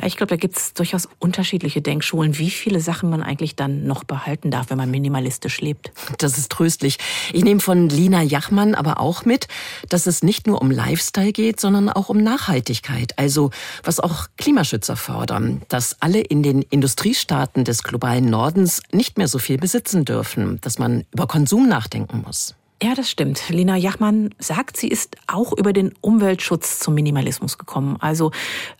Ja, 0.00 0.06
ich 0.06 0.16
glaube, 0.16 0.30
da 0.30 0.36
gibt 0.36 0.56
es 0.56 0.74
durchaus 0.74 1.08
unterschiedliche 1.18 1.82
Denkschulen, 1.82 2.38
wie 2.38 2.50
viele 2.50 2.80
Sachen 2.80 3.10
man 3.10 3.22
eigentlich 3.22 3.56
dann 3.56 3.86
noch 3.86 4.04
behalten 4.04 4.50
darf, 4.50 4.70
wenn 4.70 4.78
man 4.78 4.90
minimalistisch 4.90 5.60
lebt. 5.60 5.92
Das 6.18 6.38
ist 6.38 6.50
tröstlich. 6.50 6.98
Ich 7.32 7.44
nehme 7.44 7.60
von 7.60 7.88
Lina 7.88 8.22
Jachmann 8.22 8.74
aber 8.74 9.00
auch 9.00 9.24
mit, 9.24 9.48
dass 9.88 10.06
es 10.06 10.22
nicht 10.22 10.46
nur 10.46 10.60
um 10.60 10.70
Lifestyle 10.70 11.32
geht, 11.32 11.60
sondern 11.60 11.88
auch 11.88 12.08
um 12.08 12.22
Nachhaltigkeit. 12.22 13.18
Also 13.18 13.50
was 13.82 14.00
auch 14.00 14.26
Klimaschützer 14.36 14.96
fordern, 14.96 15.62
dass 15.68 16.00
alle 16.00 16.20
in 16.20 16.42
den 16.42 16.62
Industriestaaten 16.62 17.64
des 17.64 17.82
globalen 17.82 18.26
Nordens 18.26 18.82
nicht 18.92 19.18
mehr 19.18 19.28
so 19.28 19.38
viel 19.38 19.58
besitzen 19.58 20.04
dürfen, 20.04 20.60
dass 20.60 20.78
man 20.78 21.04
über 21.12 21.26
Konsum 21.26 21.68
nachdenken 21.68 22.22
muss. 22.24 22.54
Ja, 22.82 22.94
das 22.94 23.10
stimmt. 23.10 23.48
Lena 23.48 23.76
Jachmann 23.76 24.34
sagt, 24.38 24.76
sie 24.76 24.88
ist 24.88 25.16
auch 25.26 25.56
über 25.56 25.72
den 25.72 25.94
Umweltschutz 26.00 26.80
zum 26.80 26.94
Minimalismus 26.94 27.56
gekommen. 27.56 27.96
Also 28.00 28.30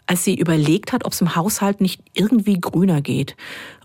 als 0.06 0.24
sie 0.24 0.34
überlegt 0.34 0.92
hat, 0.92 1.04
ob 1.04 1.12
es 1.12 1.20
im 1.20 1.36
Haushalt 1.36 1.80
nicht 1.80 2.02
irgendwie 2.12 2.60
grüner 2.60 3.00
geht. 3.00 3.36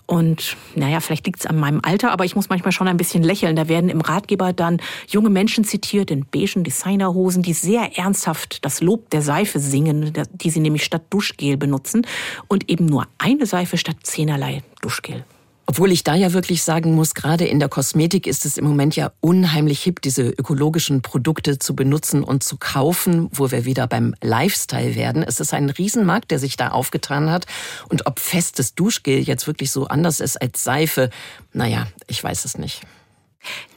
Und 0.10 0.58
naja, 0.74 1.02
vielleicht 1.02 1.28
liegt 1.28 1.42
es 1.42 1.46
an 1.46 1.60
meinem 1.60 1.82
Alter, 1.84 2.12
aber 2.12 2.26
ich 2.26 2.36
muss 2.36 2.50
manchmal 2.50 2.72
schon 2.72 2.88
ein 2.88 2.98
bisschen 2.98 3.22
lächeln. 3.22 3.56
Da 3.56 3.70
werden 3.70 3.92
im 3.92 4.02
Ratgeber 4.02 4.54
dann 4.54 4.82
junge 5.08 5.30
Menschen 5.30 5.64
zitiert 5.64 6.10
in 6.10 6.26
beigen 6.26 6.64
Designerhosen, 6.64 7.44
die 7.44 7.54
sehr 7.54 7.96
ernsthaft 7.96 8.66
das 8.66 8.82
Lob 8.82 9.12
der 9.12 9.22
Seife 9.22 9.60
singen, 9.60 10.12
die 10.34 10.50
sie 10.50 10.62
nämlich 10.62 10.84
statt 10.84 11.04
Duschgel 11.12 11.58
benutzen 11.58 12.08
und 12.48 12.72
eben 12.72 12.88
nur 12.88 13.06
eine 13.20 13.46
Seife 13.46 13.78
statt 13.78 13.98
zehnerlei 14.02 14.64
Duschgel. 14.82 15.26
Obwohl 15.70 15.92
ich 15.92 16.04
da 16.04 16.16
ja 16.16 16.34
wirklich 16.34 16.64
sagen 16.64 16.96
muss, 16.96 17.14
gerade 17.14 17.46
in 17.46 17.60
der 17.60 17.70
Kosmetik 17.70 18.26
ist 18.26 18.44
es 18.44 18.58
im 18.58 18.66
Moment 18.66 18.96
ja 18.96 19.12
unheimlich 19.20 19.84
hip, 19.84 20.02
diese 20.02 20.24
ökologischen 20.24 21.04
Produkte 21.04 21.60
zu 21.60 21.76
benutzen 21.76 22.24
und 22.24 22.44
zu 22.44 22.58
kaufen, 22.58 23.30
wo 23.32 23.52
wir 23.52 23.66
wieder 23.66 23.86
beim 23.86 24.16
Lifestyle 24.20 24.96
werden. 24.96 25.22
Es 25.22 25.40
ist 25.40 25.54
ein 25.54 25.70
Riesenmarkt, 25.70 26.32
der 26.32 26.40
sich 26.40 26.58
da 26.58 26.70
aufgetan 26.70 27.30
hat. 27.30 27.46
Und 27.88 28.08
ob 28.08 28.20
festes 28.20 28.74
Duschgel 28.74 29.20
jetzt 29.20 29.46
wirklich 29.46 29.70
so 29.70 29.86
anders 29.86 30.22
ist 30.22 30.42
als 30.42 30.64
Seife, 30.64 31.12
naja, 31.54 31.86
ich 32.08 32.24
weiß 32.24 32.46
es 32.46 32.58
nicht. 32.58 32.82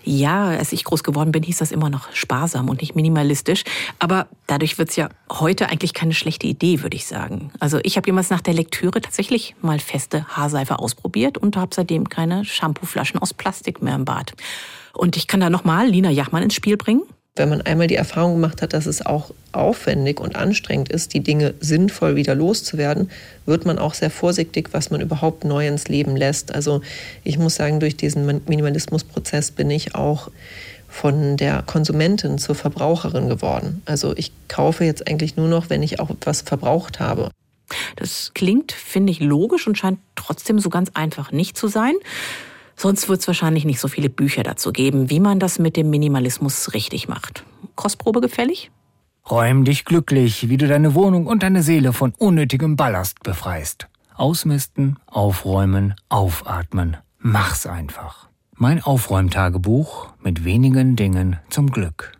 Ja, 0.04 0.46
als 0.46 0.72
ich 0.72 0.84
groß 0.84 1.04
geworden 1.04 1.30
bin, 1.30 1.42
hieß 1.42 1.58
das 1.58 1.70
immer 1.70 1.88
noch 1.88 2.12
sparsam 2.12 2.68
und 2.68 2.80
nicht 2.80 2.96
minimalistisch. 2.96 3.62
Aber 3.98 4.26
dadurch 4.46 4.78
wird's 4.78 4.96
ja 4.96 5.08
heute 5.30 5.68
eigentlich 5.68 5.94
keine 5.94 6.12
schlechte 6.12 6.46
Idee, 6.46 6.82
würde 6.82 6.96
ich 6.96 7.06
sagen. 7.06 7.52
Also 7.60 7.78
ich 7.82 7.96
habe 7.96 8.08
jemals 8.08 8.30
nach 8.30 8.40
der 8.40 8.54
Lektüre 8.54 9.00
tatsächlich 9.00 9.54
mal 9.62 9.78
feste 9.78 10.26
Haarseife 10.26 10.78
ausprobiert 10.78 11.38
und 11.38 11.56
habe 11.56 11.74
seitdem 11.74 12.08
keine 12.08 12.44
Shampooflaschen 12.44 13.20
aus 13.20 13.32
Plastik 13.32 13.80
mehr 13.80 13.94
im 13.94 14.04
Bad. 14.04 14.32
Und 14.92 15.16
ich 15.16 15.28
kann 15.28 15.40
da 15.40 15.50
nochmal 15.50 15.88
Lina 15.88 16.10
Jachmann 16.10 16.42
ins 16.42 16.54
Spiel 16.54 16.76
bringen. 16.76 17.02
Wenn 17.34 17.48
man 17.48 17.62
einmal 17.62 17.86
die 17.86 17.96
Erfahrung 17.96 18.34
gemacht 18.34 18.60
hat, 18.60 18.74
dass 18.74 18.84
es 18.84 19.06
auch 19.06 19.32
aufwendig 19.52 20.20
und 20.20 20.36
anstrengend 20.36 20.90
ist, 20.90 21.14
die 21.14 21.20
Dinge 21.20 21.54
sinnvoll 21.60 22.14
wieder 22.14 22.34
loszuwerden, 22.34 23.10
wird 23.46 23.64
man 23.64 23.78
auch 23.78 23.94
sehr 23.94 24.10
vorsichtig, 24.10 24.68
was 24.72 24.90
man 24.90 25.00
überhaupt 25.00 25.44
neu 25.44 25.66
ins 25.66 25.88
Leben 25.88 26.14
lässt. 26.14 26.54
Also 26.54 26.82
ich 27.24 27.38
muss 27.38 27.54
sagen, 27.54 27.80
durch 27.80 27.96
diesen 27.96 28.26
Minimalismusprozess 28.26 29.50
bin 29.50 29.70
ich 29.70 29.94
auch 29.94 30.30
von 30.88 31.38
der 31.38 31.62
Konsumentin 31.62 32.36
zur 32.36 32.54
Verbraucherin 32.54 33.30
geworden. 33.30 33.80
Also 33.86 34.14
ich 34.14 34.30
kaufe 34.48 34.84
jetzt 34.84 35.08
eigentlich 35.08 35.36
nur 35.36 35.48
noch, 35.48 35.70
wenn 35.70 35.82
ich 35.82 36.00
auch 36.00 36.10
etwas 36.10 36.42
verbraucht 36.42 37.00
habe. 37.00 37.30
Das 37.96 38.32
klingt, 38.34 38.72
finde 38.72 39.10
ich, 39.10 39.20
logisch 39.20 39.66
und 39.66 39.78
scheint 39.78 40.00
trotzdem 40.16 40.58
so 40.58 40.68
ganz 40.68 40.90
einfach 40.92 41.32
nicht 41.32 41.56
zu 41.56 41.68
sein. 41.68 41.94
Sonst 42.76 43.08
wird 43.08 43.20
es 43.20 43.26
wahrscheinlich 43.26 43.64
nicht 43.64 43.80
so 43.80 43.88
viele 43.88 44.08
Bücher 44.08 44.42
dazu 44.42 44.72
geben, 44.72 45.10
wie 45.10 45.20
man 45.20 45.38
das 45.38 45.58
mit 45.58 45.76
dem 45.76 45.90
Minimalismus 45.90 46.74
richtig 46.74 47.08
macht. 47.08 47.44
Kostprobe 47.76 48.20
gefällig? 48.20 48.70
Räum 49.30 49.64
dich 49.64 49.84
glücklich, 49.84 50.48
wie 50.48 50.56
du 50.56 50.66
deine 50.66 50.94
Wohnung 50.94 51.26
und 51.26 51.42
deine 51.42 51.62
Seele 51.62 51.92
von 51.92 52.12
unnötigem 52.18 52.76
Ballast 52.76 53.22
befreist. 53.22 53.88
Ausmisten, 54.14 54.98
aufräumen, 55.06 55.94
aufatmen. 56.08 56.96
Mach's 57.18 57.66
einfach. 57.66 58.28
Mein 58.54 58.82
Aufräumtagebuch 58.82 60.08
mit 60.20 60.44
wenigen 60.44 60.96
Dingen 60.96 61.38
zum 61.50 61.70
Glück. 61.70 62.12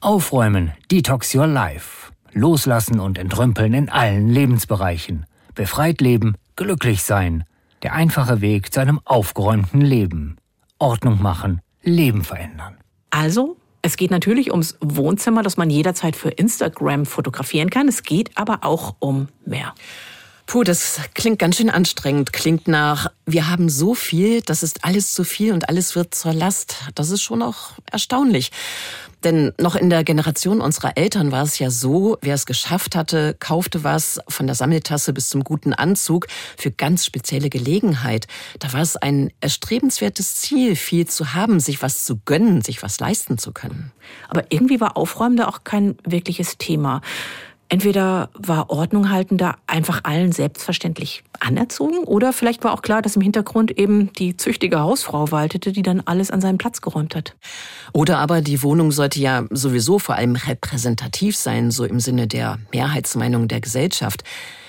Aufräumen, 0.00 0.72
Detox 0.90 1.34
Your 1.34 1.46
Life. 1.46 2.12
Loslassen 2.32 3.00
und 3.00 3.18
entrümpeln 3.18 3.72
in 3.74 3.88
allen 3.88 4.28
Lebensbereichen. 4.28 5.26
Befreit 5.54 6.00
leben, 6.00 6.36
glücklich 6.56 7.02
sein. 7.02 7.44
Der 7.82 7.92
einfache 7.92 8.40
Weg 8.40 8.72
zu 8.72 8.80
einem 8.80 9.00
aufgeräumten 9.04 9.80
Leben. 9.80 10.36
Ordnung 10.78 11.22
machen, 11.22 11.60
Leben 11.82 12.24
verändern. 12.24 12.76
Also, 13.10 13.56
es 13.82 13.96
geht 13.96 14.10
natürlich 14.10 14.50
ums 14.50 14.76
Wohnzimmer, 14.80 15.42
das 15.42 15.56
man 15.56 15.70
jederzeit 15.70 16.16
für 16.16 16.30
Instagram 16.30 17.06
fotografieren 17.06 17.70
kann. 17.70 17.88
Es 17.88 18.02
geht 18.02 18.36
aber 18.36 18.60
auch 18.62 18.96
um 18.98 19.28
mehr. 19.44 19.74
Puh, 20.48 20.64
das 20.64 20.98
klingt 21.12 21.38
ganz 21.38 21.58
schön 21.58 21.68
anstrengend. 21.68 22.32
Klingt 22.32 22.68
nach, 22.68 23.12
wir 23.26 23.50
haben 23.50 23.68
so 23.68 23.94
viel, 23.94 24.40
das 24.40 24.62
ist 24.62 24.82
alles 24.82 25.12
zu 25.12 25.22
viel 25.22 25.52
und 25.52 25.68
alles 25.68 25.94
wird 25.94 26.14
zur 26.14 26.32
Last. 26.32 26.76
Das 26.94 27.10
ist 27.10 27.20
schon 27.20 27.42
auch 27.42 27.72
erstaunlich. 27.92 28.50
Denn 29.24 29.52
noch 29.60 29.76
in 29.76 29.90
der 29.90 30.04
Generation 30.04 30.62
unserer 30.62 30.96
Eltern 30.96 31.32
war 31.32 31.42
es 31.42 31.58
ja 31.58 31.68
so, 31.68 32.16
wer 32.22 32.34
es 32.34 32.46
geschafft 32.46 32.96
hatte, 32.96 33.36
kaufte 33.38 33.84
was 33.84 34.20
von 34.26 34.46
der 34.46 34.54
Sammeltasse 34.54 35.12
bis 35.12 35.28
zum 35.28 35.44
guten 35.44 35.74
Anzug 35.74 36.28
für 36.56 36.70
ganz 36.70 37.04
spezielle 37.04 37.50
Gelegenheit. 37.50 38.26
Da 38.58 38.72
war 38.72 38.80
es 38.80 38.96
ein 38.96 39.30
erstrebenswertes 39.42 40.36
Ziel, 40.36 40.76
viel 40.76 41.06
zu 41.06 41.34
haben, 41.34 41.60
sich 41.60 41.82
was 41.82 42.06
zu 42.06 42.20
gönnen, 42.24 42.62
sich 42.62 42.82
was 42.82 43.00
leisten 43.00 43.36
zu 43.36 43.52
können. 43.52 43.92
Aber 44.28 44.44
irgendwie 44.48 44.80
war 44.80 44.96
Aufräumen 44.96 45.36
da 45.36 45.48
auch 45.48 45.62
kein 45.64 45.98
wirkliches 46.04 46.56
Thema. 46.56 47.02
Entweder 47.70 48.30
war 48.34 48.70
Ordnung 48.70 49.10
halten 49.10 49.36
da 49.36 49.56
einfach 49.66 50.00
allen 50.04 50.32
selbstverständlich 50.32 51.22
anerzogen 51.38 51.98
oder 51.98 52.32
vielleicht 52.32 52.64
war 52.64 52.72
auch 52.72 52.80
klar, 52.80 53.02
dass 53.02 53.16
im 53.16 53.22
Hintergrund 53.22 53.78
eben 53.78 54.10
die 54.14 54.38
züchtige 54.38 54.80
Hausfrau 54.80 55.30
waltete, 55.30 55.72
die 55.72 55.82
dann 55.82 56.00
alles 56.00 56.30
an 56.30 56.40
seinen 56.40 56.56
Platz 56.56 56.80
geräumt 56.80 57.14
hat. 57.14 57.36
Oder 57.92 58.18
aber 58.18 58.40
die 58.40 58.62
Wohnung 58.62 58.90
sollte 58.90 59.20
ja 59.20 59.44
sowieso 59.50 59.98
vor 59.98 60.14
allem 60.14 60.34
repräsentativ 60.34 61.36
sein, 61.36 61.70
so 61.70 61.84
im 61.84 62.00
Sinne 62.00 62.26
der 62.26 62.58
Mehrheitsmeinung 62.72 63.48
der 63.48 63.60
Gesellschaft. 63.60 64.24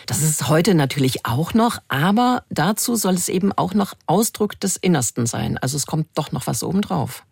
Das 0.06 0.22
ist 0.22 0.50
heute 0.50 0.74
natürlich 0.74 1.26
auch 1.26 1.54
noch, 1.54 1.78
aber 1.88 2.44
dazu 2.50 2.96
soll 2.96 3.14
es 3.14 3.30
eben 3.30 3.54
auch 3.54 3.74
noch 3.74 3.94
Ausdruck 4.08 4.60
des 4.60 4.76
Innersten 4.76 5.26
sein. 5.26 5.58
Also 5.58 5.78
es 5.78 5.86
kommt 5.86 6.08
doch 6.16 6.32
noch 6.32 6.48
was 6.48 6.64
obendrauf. 6.64 7.24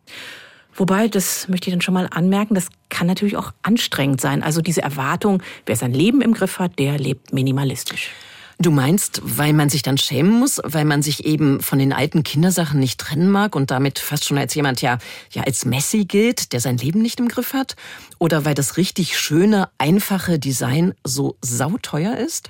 Wobei, 0.77 1.07
das 1.07 1.47
möchte 1.47 1.69
ich 1.69 1.73
dann 1.73 1.81
schon 1.81 1.95
mal 1.95 2.07
anmerken, 2.11 2.53
das 2.53 2.69
kann 2.89 3.07
natürlich 3.07 3.35
auch 3.35 3.51
anstrengend 3.63 4.21
sein. 4.21 4.43
Also 4.43 4.61
diese 4.61 4.83
Erwartung, 4.83 5.41
wer 5.65 5.75
sein 5.75 5.93
Leben 5.93 6.21
im 6.21 6.33
Griff 6.33 6.59
hat, 6.59 6.77
der 6.79 6.97
lebt 6.99 7.33
minimalistisch. 7.33 8.11
Du 8.59 8.71
meinst, 8.71 9.21
weil 9.23 9.53
man 9.53 9.69
sich 9.69 9.83
dann 9.83 9.99
schämen 9.99 10.31
muss, 10.31 10.59
weil 10.63 10.85
man 10.85 11.03
sich 11.03 11.25
eben 11.25 11.61
von 11.61 11.77
den 11.77 11.93
alten 11.93 12.23
Kindersachen 12.23 12.79
nicht 12.79 12.99
trennen 12.99 13.29
mag 13.29 13.55
und 13.55 13.69
damit 13.69 13.99
fast 13.99 14.25
schon 14.25 14.37
als 14.37 14.55
jemand 14.55 14.81
ja, 14.81 14.97
ja 15.31 15.43
als 15.43 15.65
Messi 15.65 16.05
gilt, 16.05 16.53
der 16.53 16.59
sein 16.59 16.77
Leben 16.77 17.01
nicht 17.01 17.19
im 17.19 17.27
Griff 17.27 17.53
hat? 17.53 17.75
Oder 18.17 18.45
weil 18.45 18.55
das 18.55 18.77
richtig 18.77 19.17
schöne, 19.17 19.69
einfache 19.77 20.39
Design 20.39 20.95
so 21.03 21.37
sauteuer 21.41 22.17
ist? 22.17 22.49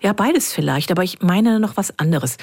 Ja, 0.00 0.12
beides 0.12 0.52
vielleicht, 0.52 0.90
aber 0.90 1.04
ich 1.04 1.20
meine 1.20 1.60
noch 1.60 1.76
was 1.76 1.96
anderes. 1.98 2.36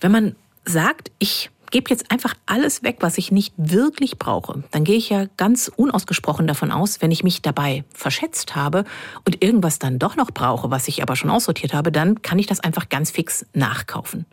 Wenn 0.00 0.12
man 0.12 0.36
sagt, 0.64 1.10
ich 1.18 1.50
gebe 1.70 1.90
jetzt 1.90 2.10
einfach 2.10 2.34
alles 2.46 2.82
weg, 2.82 2.98
was 3.00 3.18
ich 3.18 3.32
nicht 3.32 3.54
wirklich 3.56 4.18
brauche, 4.18 4.64
dann 4.70 4.84
gehe 4.84 4.96
ich 4.96 5.08
ja 5.08 5.26
ganz 5.36 5.70
unausgesprochen 5.74 6.46
davon 6.46 6.70
aus, 6.72 7.00
wenn 7.00 7.10
ich 7.10 7.22
mich 7.22 7.42
dabei 7.42 7.84
verschätzt 7.92 8.54
habe 8.54 8.84
und 9.24 9.42
irgendwas 9.42 9.78
dann 9.78 9.98
doch 9.98 10.16
noch 10.16 10.30
brauche, 10.30 10.70
was 10.70 10.88
ich 10.88 11.02
aber 11.02 11.16
schon 11.16 11.30
aussortiert 11.30 11.74
habe, 11.74 11.92
dann 11.92 12.22
kann 12.22 12.38
ich 12.38 12.46
das 12.46 12.60
einfach 12.60 12.88
ganz 12.88 13.10
fix 13.10 13.46
nachkaufen. 13.52 14.26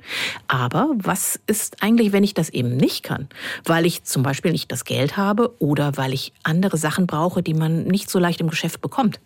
Aber 0.47 0.91
was 0.95 1.39
ist 1.47 1.81
eigentlich, 1.81 2.11
wenn 2.11 2.23
ich 2.23 2.33
das 2.33 2.49
eben 2.49 2.75
nicht 2.77 3.03
kann? 3.03 3.27
Weil 3.65 3.85
ich 3.85 4.03
zum 4.03 4.23
Beispiel 4.23 4.51
nicht 4.51 4.71
das 4.71 4.85
Geld 4.85 5.17
habe 5.17 5.55
oder 5.59 5.97
weil 5.97 6.13
ich 6.13 6.33
andere 6.43 6.77
Sachen 6.77 7.07
brauche, 7.07 7.43
die 7.43 7.53
man 7.53 7.85
nicht 7.85 8.09
so 8.09 8.19
leicht 8.19 8.41
im 8.41 8.49
Geschäft 8.49 8.81
bekommt. 8.81 9.19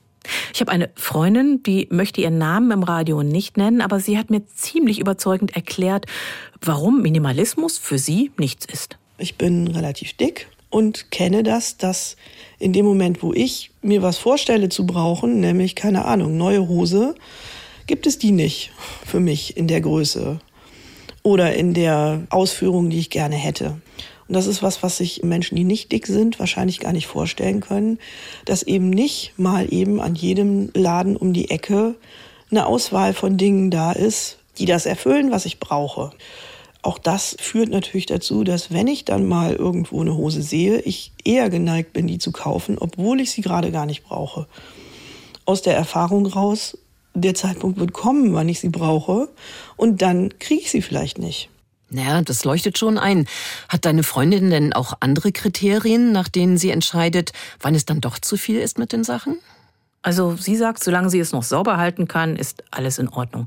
Ich 0.54 0.62
habe 0.62 0.72
eine 0.72 0.90
Freundin, 0.96 1.64
die 1.64 1.88
möchte 1.90 2.22
ihren 2.22 2.38
Namen 2.38 2.72
im 2.72 2.84
Radio 2.84 3.24
nicht 3.24 3.58
nennen, 3.58 3.82
aber 3.82 4.00
sie 4.00 4.18
hat 4.18 4.30
mir 4.30 4.46
ziemlich 4.48 5.00
überzeugend 5.00 5.56
erklärt, 5.56 6.06
warum 6.62 7.02
Minimalismus 7.02 7.78
für 7.78 7.98
sie 7.98 8.32
nichts 8.38 8.66
ist. 8.66 8.98
Ich 9.18 9.36
bin 9.36 9.68
relativ 9.68 10.14
dick 10.14 10.48
und 10.70 11.12
kenne 11.12 11.44
das, 11.44 11.78
dass 11.78 12.18
in 12.60 12.74
dem 12.74 12.86
Moment, 12.86 13.24
wo 13.24 13.34
ich 13.34 13.72
mir 13.82 14.02
was 14.02 14.18
vorstelle 14.18 14.70
zu 14.70 14.86
brauchen, 14.86 15.40
nämlich 15.40 15.76
keine 15.76 16.06
Ahnung, 16.06 16.38
neue 16.38 16.68
Hose, 16.68 17.16
gibt 17.88 18.06
es 18.06 18.20
die 18.20 18.32
nicht 18.32 18.72
für 19.06 19.20
mich 19.20 19.58
in 19.58 19.68
der 19.68 19.82
Größe 19.82 20.40
oder 21.24 21.56
in 21.56 21.74
der 21.74 22.28
Ausführung, 22.30 22.90
die 22.90 23.00
ich 23.00 23.10
gerne 23.10 23.36
hätte. 23.36 23.82
Und 24.28 24.36
das 24.36 24.48
ist 24.48 24.62
was, 24.62 24.84
was 24.84 24.98
sich 24.98 25.24
Menschen, 25.24 25.56
die 25.56 25.64
nicht 25.64 25.92
dick 25.92 26.08
sind, 26.08 26.40
wahrscheinlich 26.40 26.80
gar 26.80 26.92
nicht 26.92 27.08
vorstellen 27.08 27.62
können, 27.62 28.00
dass 28.46 28.64
eben 28.64 28.90
nicht 28.90 29.34
mal 29.38 29.72
eben 29.74 30.02
an 30.02 30.16
jedem 30.16 30.70
Laden 30.74 31.16
um 31.16 31.34
die 31.34 31.50
Ecke 31.50 31.96
eine 32.52 32.66
Auswahl 32.66 33.14
von 33.14 33.38
Dingen 33.38 33.72
da 33.72 33.92
ist, 33.92 34.38
die 34.58 34.66
das 34.66 34.86
erfüllen, 34.86 35.32
was 35.32 35.46
ich 35.46 35.60
brauche. 35.60 36.12
Auch 36.82 36.98
das 36.98 37.36
führt 37.40 37.70
natürlich 37.70 38.06
dazu, 38.06 38.44
dass 38.44 38.72
wenn 38.72 38.88
ich 38.88 39.06
dann 39.06 39.28
mal 39.28 39.54
irgendwo 39.54 40.02
eine 40.02 40.16
Hose 40.16 40.42
sehe, 40.42 40.80
ich 40.80 41.12
eher 41.24 41.50
geneigt 41.50 41.94
bin, 41.94 42.08
die 42.08 42.18
zu 42.18 42.32
kaufen, 42.32 42.78
obwohl 42.80 43.20
ich 43.20 43.32
sie 43.32 43.42
gerade 43.42 43.72
gar 43.72 43.86
nicht 43.86 44.04
brauche. 44.04 44.48
Aus 45.46 45.62
der 45.62 45.76
Erfahrung 45.76 46.26
raus, 46.26 46.78
der 47.14 47.34
Zeitpunkt 47.34 47.80
wird 47.80 47.94
kommen, 47.94 48.34
wann 48.34 48.48
ich 48.48 48.60
sie 48.60 48.70
brauche, 48.70 49.30
und 49.76 50.02
dann 50.02 50.38
kriege 50.40 50.62
ich 50.62 50.72
sie 50.72 50.82
vielleicht 50.82 51.18
nicht. 51.18 51.50
Naja, 51.90 52.22
das 52.22 52.44
leuchtet 52.44 52.78
schon 52.78 52.98
ein. 52.98 53.28
Hat 53.70 53.86
deine 53.86 54.04
Freundin 54.04 54.50
denn 54.50 54.74
auch 54.74 54.94
andere 55.00 55.32
Kriterien, 55.32 56.12
nach 56.12 56.28
denen 56.28 56.58
sie 56.58 56.72
entscheidet, 56.72 57.32
wann 57.62 57.76
es 57.76 57.86
dann 57.86 58.02
doch 58.02 58.20
zu 58.20 58.38
viel 58.38 58.60
ist 58.60 58.78
mit 58.78 58.92
den 58.92 59.04
Sachen? 59.04 59.38
Also 60.02 60.36
sie 60.38 60.56
sagt, 60.56 60.84
solange 60.84 61.10
sie 61.10 61.20
es 61.20 61.34
noch 61.34 61.44
sauber 61.44 61.78
halten 61.78 62.08
kann, 62.08 62.36
ist 62.36 62.64
alles 62.72 62.98
in 62.98 63.10
Ordnung. 63.10 63.46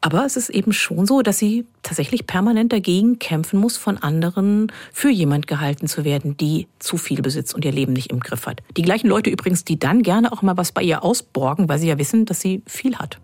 Aber 0.00 0.24
es 0.24 0.36
ist 0.36 0.48
eben 0.48 0.72
schon 0.72 1.06
so, 1.06 1.22
dass 1.22 1.38
sie 1.38 1.66
tatsächlich 1.82 2.26
permanent 2.26 2.72
dagegen 2.72 3.18
kämpfen 3.18 3.58
muss, 3.58 3.76
von 3.76 3.98
anderen 3.98 4.70
für 4.92 5.10
jemand 5.10 5.48
gehalten 5.48 5.88
zu 5.88 6.04
werden, 6.04 6.36
die 6.36 6.68
zu 6.78 6.98
viel 6.98 7.20
besitzt 7.20 7.54
und 7.54 7.64
ihr 7.64 7.72
Leben 7.72 7.94
nicht 7.94 8.12
im 8.12 8.20
Griff 8.20 8.46
hat. 8.46 8.60
Die 8.76 8.82
gleichen 8.82 9.08
Leute 9.08 9.30
übrigens, 9.30 9.64
die 9.64 9.78
dann 9.78 10.02
gerne 10.02 10.30
auch 10.30 10.42
mal 10.42 10.56
was 10.56 10.70
bei 10.70 10.82
ihr 10.82 11.02
ausborgen, 11.02 11.68
weil 11.68 11.80
sie 11.80 11.88
ja 11.88 11.98
wissen, 11.98 12.26
dass 12.26 12.40
sie 12.40 12.62
viel 12.66 12.96
hat. 12.96 13.18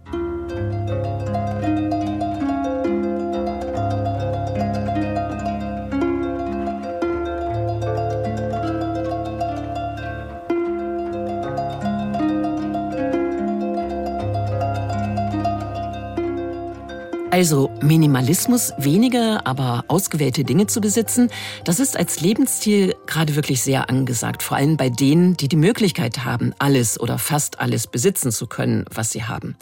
Also 17.35 17.69
Minimalismus, 17.83 18.73
wenige, 18.79 19.45
aber 19.45 19.85
ausgewählte 19.89 20.45
Dinge 20.45 20.69
zu 20.69 20.81
besitzen, 20.81 21.31
das 21.65 21.81
ist 21.81 21.97
als 21.97 22.21
Lebensstil 22.21 22.95
gerade 23.07 23.35
wirklich 23.35 23.61
sehr 23.61 23.91
angesagt. 23.91 24.41
Vor 24.45 24.57
allem 24.57 24.77
bei 24.77 24.89
denen, 24.89 25.37
die 25.37 25.49
die 25.49 25.57
Möglichkeit 25.57 26.25
haben, 26.25 26.55
alles 26.61 27.01
oder 27.01 27.19
fast 27.19 27.59
alles 27.59 27.89
besitzen 27.89 28.31
zu 28.31 28.47
können, 28.47 28.85
was 28.89 29.11
sie 29.11 29.25
haben. 29.25 29.57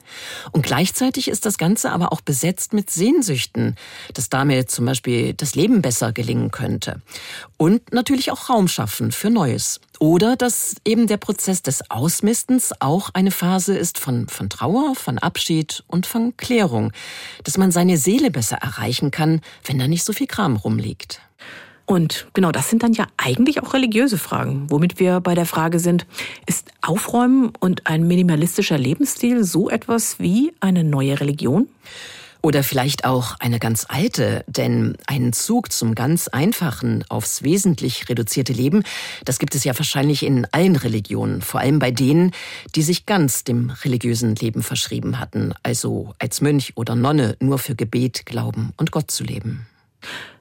Und 0.50 0.66
gleichzeitig 0.66 1.28
ist 1.28 1.46
das 1.46 1.56
Ganze 1.56 1.92
aber 1.92 2.12
auch 2.12 2.20
besetzt 2.20 2.74
mit 2.74 2.90
Sehnsüchten, 2.90 3.76
dass 4.12 4.28
damit 4.28 4.70
zum 4.70 4.84
Beispiel 4.84 5.32
das 5.32 5.54
Leben 5.54 5.80
besser 5.80 6.12
gelingen 6.12 6.50
könnte. 6.50 7.00
Und 7.56 7.90
natürlich 7.90 8.32
auch 8.32 8.50
Raum 8.50 8.68
schaffen 8.68 9.12
für 9.12 9.30
Neues. 9.30 9.80
Oder 10.02 10.34
dass 10.34 10.74
eben 10.84 11.06
der 11.06 11.16
Prozess 11.16 11.62
des 11.62 11.88
Ausmistens 11.88 12.72
auch 12.80 13.10
eine 13.14 13.30
Phase 13.30 13.78
ist 13.78 14.00
von, 14.00 14.26
von 14.26 14.50
Trauer, 14.50 14.96
von 14.96 15.18
Abschied 15.18 15.84
und 15.86 16.06
von 16.06 16.36
Klärung. 16.36 16.90
Dass 17.44 17.56
man 17.56 17.70
seine 17.70 17.96
Seele 17.96 18.32
besser 18.32 18.56
erreichen 18.56 19.12
kann, 19.12 19.42
wenn 19.64 19.78
da 19.78 19.86
nicht 19.86 20.02
so 20.02 20.12
viel 20.12 20.26
Kram 20.26 20.56
rumliegt. 20.56 21.20
Und 21.86 22.26
genau 22.32 22.50
das 22.50 22.68
sind 22.68 22.82
dann 22.82 22.94
ja 22.94 23.06
eigentlich 23.16 23.62
auch 23.62 23.74
religiöse 23.74 24.18
Fragen, 24.18 24.68
womit 24.70 24.98
wir 24.98 25.20
bei 25.20 25.36
der 25.36 25.46
Frage 25.46 25.78
sind, 25.78 26.04
ist 26.46 26.72
Aufräumen 26.80 27.52
und 27.60 27.86
ein 27.86 28.04
minimalistischer 28.04 28.78
Lebensstil 28.78 29.44
so 29.44 29.70
etwas 29.70 30.18
wie 30.18 30.52
eine 30.58 30.82
neue 30.82 31.20
Religion? 31.20 31.68
Oder 32.42 32.64
vielleicht 32.64 33.04
auch 33.04 33.36
eine 33.38 33.60
ganz 33.60 33.86
alte, 33.88 34.44
denn 34.48 34.96
einen 35.06 35.32
Zug 35.32 35.70
zum 35.70 35.94
ganz 35.94 36.26
einfachen, 36.26 37.04
aufs 37.08 37.44
wesentlich 37.44 38.08
reduzierte 38.08 38.52
Leben, 38.52 38.82
das 39.24 39.38
gibt 39.38 39.54
es 39.54 39.62
ja 39.62 39.78
wahrscheinlich 39.78 40.24
in 40.24 40.46
allen 40.50 40.74
Religionen, 40.74 41.40
vor 41.40 41.60
allem 41.60 41.78
bei 41.78 41.92
denen, 41.92 42.32
die 42.74 42.82
sich 42.82 43.06
ganz 43.06 43.44
dem 43.44 43.70
religiösen 43.70 44.34
Leben 44.34 44.64
verschrieben 44.64 45.20
hatten, 45.20 45.54
also 45.62 46.14
als 46.18 46.40
Mönch 46.40 46.72
oder 46.74 46.96
Nonne 46.96 47.36
nur 47.38 47.58
für 47.58 47.76
Gebet, 47.76 48.26
Glauben 48.26 48.72
und 48.76 48.90
Gott 48.90 49.12
zu 49.12 49.22
leben. 49.22 49.66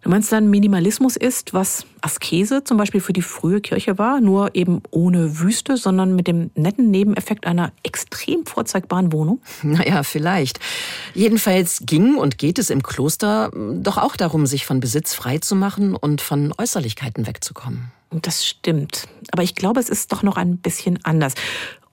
Du 0.02 0.10
meinst 0.10 0.32
dann, 0.32 0.50
Minimalismus 0.50 1.16
ist, 1.16 1.54
was 1.54 1.86
Askese 2.02 2.64
zum 2.64 2.78
Beispiel 2.78 3.02
für 3.02 3.14
die 3.14 3.22
frühe 3.22 3.62
Kirche 3.62 4.00
war, 4.00 4.20
nur 4.20 4.56
eben 4.56 4.82
ohne 4.90 5.40
Wüste, 5.40 5.78
sondern 5.78 6.16
mit 6.16 6.28
dem 6.28 6.50
netten 6.56 6.90
Nebeneffekt 6.90 7.46
einer 7.46 7.72
extrem 7.84 8.46
vorzeigbaren 8.46 9.12
Wohnung? 9.12 9.42
Naja, 9.64 10.04
vielleicht. 10.04 10.60
Jedenfalls 11.14 11.84
ging 11.86 12.16
und 12.16 12.38
geht 12.38 12.60
es 12.60 12.70
im 12.70 12.84
Kloster 12.84 13.52
doch 13.76 13.98
auch 13.98 14.16
darum, 14.16 14.46
sich 14.46 14.66
von 14.66 14.80
Besitz 14.80 15.14
frei 15.14 15.38
zu 15.38 15.56
machen 15.56 15.96
und 15.96 16.20
von 16.20 16.54
Äußerlichkeiten 16.58 17.26
wegzukommen. 17.26 17.92
Das 18.10 18.46
stimmt. 18.46 19.08
Aber 19.32 19.44
ich 19.44 19.56
glaube, 19.56 19.80
es 19.80 19.88
ist 19.88 20.12
doch 20.12 20.24
noch 20.24 20.36
ein 20.36 20.58
bisschen 20.58 21.00
anders. 21.04 21.34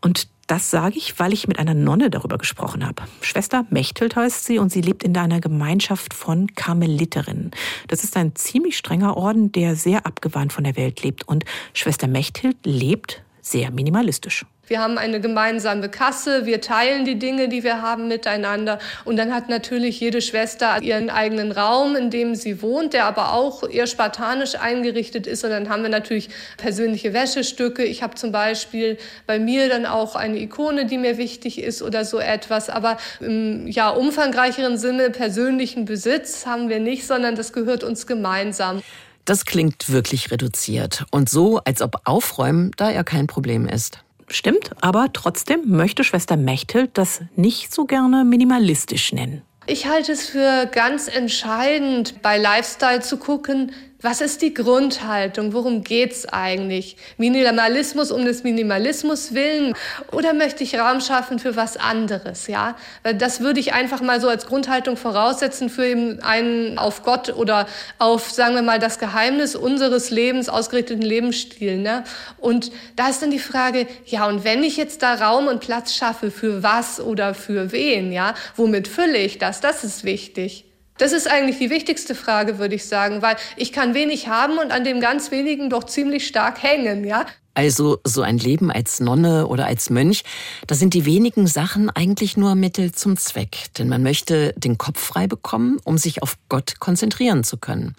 Und 0.00 0.28
das 0.46 0.70
sage 0.70 0.96
ich, 0.96 1.18
weil 1.18 1.34
ich 1.34 1.46
mit 1.46 1.58
einer 1.58 1.74
Nonne 1.74 2.08
darüber 2.08 2.38
gesprochen 2.38 2.86
habe. 2.86 3.02
Schwester 3.20 3.66
Mechthild 3.68 4.16
heißt 4.16 4.46
sie 4.46 4.58
und 4.58 4.72
sie 4.72 4.80
lebt 4.80 5.02
in 5.02 5.16
einer 5.16 5.40
Gemeinschaft 5.40 6.14
von 6.14 6.54
Karmeliterinnen. 6.54 7.50
Das 7.88 8.02
ist 8.02 8.16
ein 8.16 8.34
ziemlich 8.34 8.78
strenger 8.78 9.16
Orden, 9.16 9.52
der 9.52 9.76
sehr 9.76 10.06
abgewandt 10.06 10.54
von 10.54 10.64
der 10.64 10.76
Welt 10.76 11.02
lebt. 11.02 11.28
Und 11.28 11.44
Schwester 11.74 12.06
Mechthild 12.08 12.56
lebt 12.64 13.22
sehr 13.42 13.70
minimalistisch. 13.70 14.46
Wir 14.68 14.80
haben 14.80 14.98
eine 14.98 15.20
gemeinsame 15.20 15.88
Kasse, 15.88 16.46
wir 16.46 16.60
teilen 16.60 17.04
die 17.04 17.18
Dinge, 17.18 17.48
die 17.48 17.64
wir 17.64 17.82
haben 17.82 18.08
miteinander. 18.08 18.78
Und 19.04 19.16
dann 19.16 19.34
hat 19.34 19.48
natürlich 19.48 19.98
jede 20.00 20.20
Schwester 20.20 20.82
ihren 20.82 21.10
eigenen 21.10 21.52
Raum, 21.52 21.96
in 21.96 22.10
dem 22.10 22.34
sie 22.34 22.62
wohnt, 22.62 22.92
der 22.92 23.06
aber 23.06 23.32
auch 23.32 23.68
eher 23.68 23.86
spartanisch 23.86 24.54
eingerichtet 24.56 25.26
ist. 25.26 25.44
Und 25.44 25.50
dann 25.50 25.68
haben 25.68 25.82
wir 25.82 25.90
natürlich 25.90 26.28
persönliche 26.56 27.12
Wäschestücke. 27.12 27.84
Ich 27.84 28.02
habe 28.02 28.14
zum 28.14 28.32
Beispiel 28.32 28.98
bei 29.26 29.38
mir 29.38 29.68
dann 29.68 29.86
auch 29.86 30.14
eine 30.14 30.38
Ikone, 30.38 30.86
die 30.86 30.98
mir 30.98 31.18
wichtig 31.18 31.62
ist 31.62 31.82
oder 31.82 32.04
so 32.04 32.18
etwas. 32.18 32.68
Aber 32.68 32.98
im 33.20 33.66
ja, 33.66 33.90
umfangreicheren 33.90 34.78
Sinne 34.78 35.10
persönlichen 35.10 35.84
Besitz 35.84 36.46
haben 36.46 36.68
wir 36.68 36.80
nicht, 36.80 37.06
sondern 37.06 37.34
das 37.34 37.52
gehört 37.52 37.84
uns 37.84 38.06
gemeinsam. 38.06 38.82
Das 39.24 39.44
klingt 39.44 39.90
wirklich 39.92 40.30
reduziert 40.30 41.04
und 41.10 41.28
so, 41.28 41.58
als 41.58 41.82
ob 41.82 42.00
Aufräumen 42.04 42.70
da 42.78 42.90
ja 42.90 43.02
kein 43.02 43.26
Problem 43.26 43.68
ist. 43.68 43.98
Stimmt, 44.30 44.70
aber 44.80 45.12
trotzdem 45.12 45.62
möchte 45.66 46.04
Schwester 46.04 46.36
Mechthild 46.36 46.90
das 46.98 47.20
nicht 47.34 47.72
so 47.72 47.84
gerne 47.86 48.24
minimalistisch 48.24 49.12
nennen. 49.12 49.42
Ich 49.66 49.86
halte 49.86 50.12
es 50.12 50.26
für 50.26 50.66
ganz 50.66 51.08
entscheidend, 51.08 52.22
bei 52.22 52.38
Lifestyle 52.38 53.00
zu 53.00 53.18
gucken, 53.18 53.72
was 54.00 54.20
ist 54.20 54.42
die 54.42 54.54
Grundhaltung? 54.54 55.52
Worum 55.52 55.82
geht's 55.82 56.24
eigentlich? 56.26 56.96
Minimalismus 57.16 58.12
um 58.12 58.24
des 58.24 58.44
Minimalismus 58.44 59.34
willen? 59.34 59.74
Oder 60.12 60.34
möchte 60.34 60.62
ich 60.62 60.78
Raum 60.78 61.00
schaffen 61.00 61.40
für 61.40 61.56
was 61.56 61.76
anderes? 61.76 62.46
Ja, 62.46 62.76
das 63.02 63.40
würde 63.40 63.58
ich 63.58 63.72
einfach 63.72 64.00
mal 64.00 64.20
so 64.20 64.28
als 64.28 64.46
Grundhaltung 64.46 64.96
voraussetzen 64.96 65.68
für 65.68 65.86
eben 65.86 66.20
einen 66.22 66.78
auf 66.78 67.02
Gott 67.02 67.34
oder 67.34 67.66
auf, 67.98 68.30
sagen 68.30 68.54
wir 68.54 68.62
mal, 68.62 68.78
das 68.78 69.00
Geheimnis 69.00 69.56
unseres 69.56 70.10
Lebens 70.10 70.48
ausgerichteten 70.48 71.02
Lebensstil. 71.02 71.78
Ne? 71.78 72.04
Und 72.38 72.70
da 72.94 73.08
ist 73.08 73.20
dann 73.22 73.32
die 73.32 73.40
Frage, 73.40 73.88
ja, 74.06 74.26
und 74.26 74.44
wenn 74.44 74.62
ich 74.62 74.76
jetzt 74.76 75.02
da 75.02 75.14
Raum 75.14 75.48
und 75.48 75.58
Platz 75.58 75.94
schaffe, 75.94 76.30
für 76.30 76.62
was 76.62 77.00
oder 77.00 77.34
für 77.34 77.72
wen? 77.72 78.12
Ja, 78.12 78.34
womit 78.54 78.86
fülle 78.86 79.18
ich 79.18 79.38
das? 79.38 79.60
Das 79.60 79.82
ist 79.82 80.04
wichtig. 80.04 80.67
Das 80.98 81.12
ist 81.12 81.30
eigentlich 81.30 81.58
die 81.58 81.70
wichtigste 81.70 82.14
Frage, 82.14 82.58
würde 82.58 82.74
ich 82.74 82.86
sagen, 82.86 83.22
weil 83.22 83.36
ich 83.56 83.72
kann 83.72 83.94
wenig 83.94 84.28
haben 84.28 84.58
und 84.58 84.72
an 84.72 84.84
dem 84.84 85.00
ganz 85.00 85.30
wenigen 85.30 85.70
doch 85.70 85.84
ziemlich 85.84 86.26
stark 86.26 86.62
hängen, 86.62 87.04
ja. 87.04 87.24
Also 87.54 87.98
so 88.04 88.22
ein 88.22 88.38
Leben 88.38 88.70
als 88.70 89.00
Nonne 89.00 89.48
oder 89.48 89.66
als 89.66 89.90
Mönch, 89.90 90.22
da 90.68 90.76
sind 90.76 90.94
die 90.94 91.04
wenigen 91.04 91.48
Sachen 91.48 91.90
eigentlich 91.90 92.36
nur 92.36 92.54
Mittel 92.54 92.92
zum 92.92 93.16
Zweck. 93.16 93.66
Denn 93.76 93.88
man 93.88 94.04
möchte 94.04 94.54
den 94.56 94.78
Kopf 94.78 95.00
frei 95.00 95.26
bekommen, 95.26 95.80
um 95.82 95.98
sich 95.98 96.22
auf 96.22 96.36
Gott 96.48 96.78
konzentrieren 96.78 97.42
zu 97.42 97.56
können. 97.56 97.96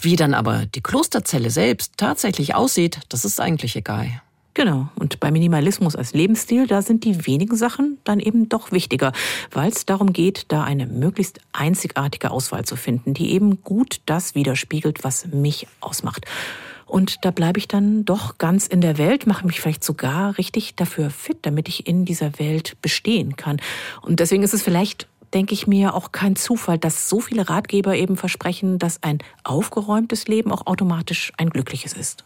Wie 0.00 0.14
dann 0.14 0.32
aber 0.32 0.66
die 0.66 0.80
Klosterzelle 0.80 1.50
selbst 1.50 1.94
tatsächlich 1.96 2.54
aussieht, 2.54 3.00
das 3.08 3.24
ist 3.24 3.40
eigentlich 3.40 3.74
egal. 3.74 4.22
Genau. 4.54 4.88
Und 4.94 5.18
bei 5.18 5.32
Minimalismus 5.32 5.96
als 5.96 6.14
Lebensstil, 6.14 6.68
da 6.68 6.80
sind 6.80 7.04
die 7.04 7.26
wenigen 7.26 7.56
Sachen 7.56 7.98
dann 8.04 8.20
eben 8.20 8.48
doch 8.48 8.70
wichtiger, 8.70 9.12
weil 9.50 9.70
es 9.72 9.84
darum 9.84 10.12
geht, 10.12 10.46
da 10.48 10.62
eine 10.62 10.86
möglichst 10.86 11.40
einzigartige 11.52 12.30
Auswahl 12.30 12.64
zu 12.64 12.76
finden, 12.76 13.14
die 13.14 13.32
eben 13.32 13.62
gut 13.64 14.00
das 14.06 14.36
widerspiegelt, 14.36 15.02
was 15.02 15.26
mich 15.26 15.66
ausmacht. 15.80 16.26
Und 16.86 17.24
da 17.24 17.32
bleibe 17.32 17.58
ich 17.58 17.66
dann 17.66 18.04
doch 18.04 18.38
ganz 18.38 18.68
in 18.68 18.80
der 18.80 18.96
Welt, 18.96 19.26
mache 19.26 19.44
mich 19.44 19.60
vielleicht 19.60 19.82
sogar 19.82 20.38
richtig 20.38 20.76
dafür 20.76 21.10
fit, 21.10 21.38
damit 21.42 21.68
ich 21.68 21.88
in 21.88 22.04
dieser 22.04 22.38
Welt 22.38 22.76
bestehen 22.80 23.34
kann. 23.34 23.60
Und 24.02 24.20
deswegen 24.20 24.44
ist 24.44 24.54
es 24.54 24.62
vielleicht 24.62 25.08
denke 25.32 25.52
ich 25.52 25.66
mir, 25.66 25.94
auch 25.94 26.12
kein 26.12 26.36
Zufall, 26.36 26.78
dass 26.78 27.08
so 27.08 27.18
viele 27.18 27.48
Ratgeber 27.50 27.96
eben 27.96 28.16
versprechen, 28.16 28.78
dass 28.78 29.02
ein 29.02 29.18
aufgeräumtes 29.42 30.28
Leben 30.28 30.52
auch 30.52 30.66
automatisch 30.66 31.32
ein 31.38 31.50
glückliches 31.50 31.92
ist. 31.92 32.24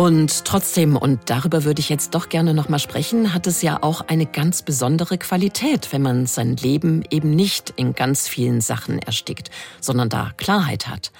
Und 0.00 0.46
trotzdem, 0.46 0.96
und 0.96 1.20
darüber 1.26 1.64
würde 1.64 1.80
ich 1.80 1.90
jetzt 1.90 2.14
doch 2.14 2.30
gerne 2.30 2.54
noch 2.54 2.70
mal 2.70 2.78
sprechen, 2.78 3.34
hat 3.34 3.46
es 3.46 3.60
ja 3.60 3.82
auch 3.82 4.00
eine 4.00 4.24
ganz 4.24 4.62
besondere 4.62 5.18
Qualität, 5.18 5.92
wenn 5.92 6.00
man 6.00 6.24
sein 6.24 6.56
Leben 6.56 7.02
eben 7.10 7.36
nicht 7.36 7.74
in 7.76 7.94
ganz 7.94 8.26
vielen 8.26 8.62
Sachen 8.62 8.98
erstickt, 8.98 9.50
sondern 9.78 10.08
da 10.08 10.32
Klarheit 10.38 10.88
hat. 10.88 11.12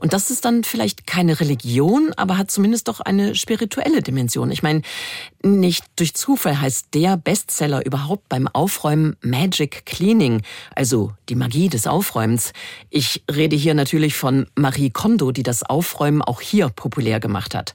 Und 0.00 0.14
das 0.14 0.30
ist 0.30 0.46
dann 0.46 0.64
vielleicht 0.64 1.06
keine 1.06 1.40
Religion, 1.40 2.14
aber 2.16 2.38
hat 2.38 2.50
zumindest 2.50 2.88
doch 2.88 3.00
eine 3.00 3.34
spirituelle 3.34 4.00
Dimension. 4.00 4.50
Ich 4.50 4.62
meine, 4.62 4.80
nicht 5.42 5.84
durch 5.96 6.14
Zufall 6.14 6.58
heißt 6.58 6.94
der 6.94 7.18
Bestseller 7.18 7.84
überhaupt 7.84 8.30
beim 8.30 8.48
Aufräumen 8.48 9.14
Magic 9.20 9.84
Cleaning, 9.84 10.40
also 10.74 11.12
die 11.28 11.34
Magie 11.34 11.68
des 11.68 11.86
Aufräumens. 11.86 12.54
Ich 12.88 13.24
rede 13.30 13.56
hier 13.56 13.74
natürlich 13.74 14.14
von 14.14 14.46
Marie 14.54 14.88
Kondo, 14.88 15.32
die 15.32 15.42
das 15.42 15.64
Aufräumen 15.64 16.22
auch 16.22 16.40
hier 16.40 16.70
populär 16.70 17.20
gemacht 17.20 17.54
hat. 17.54 17.74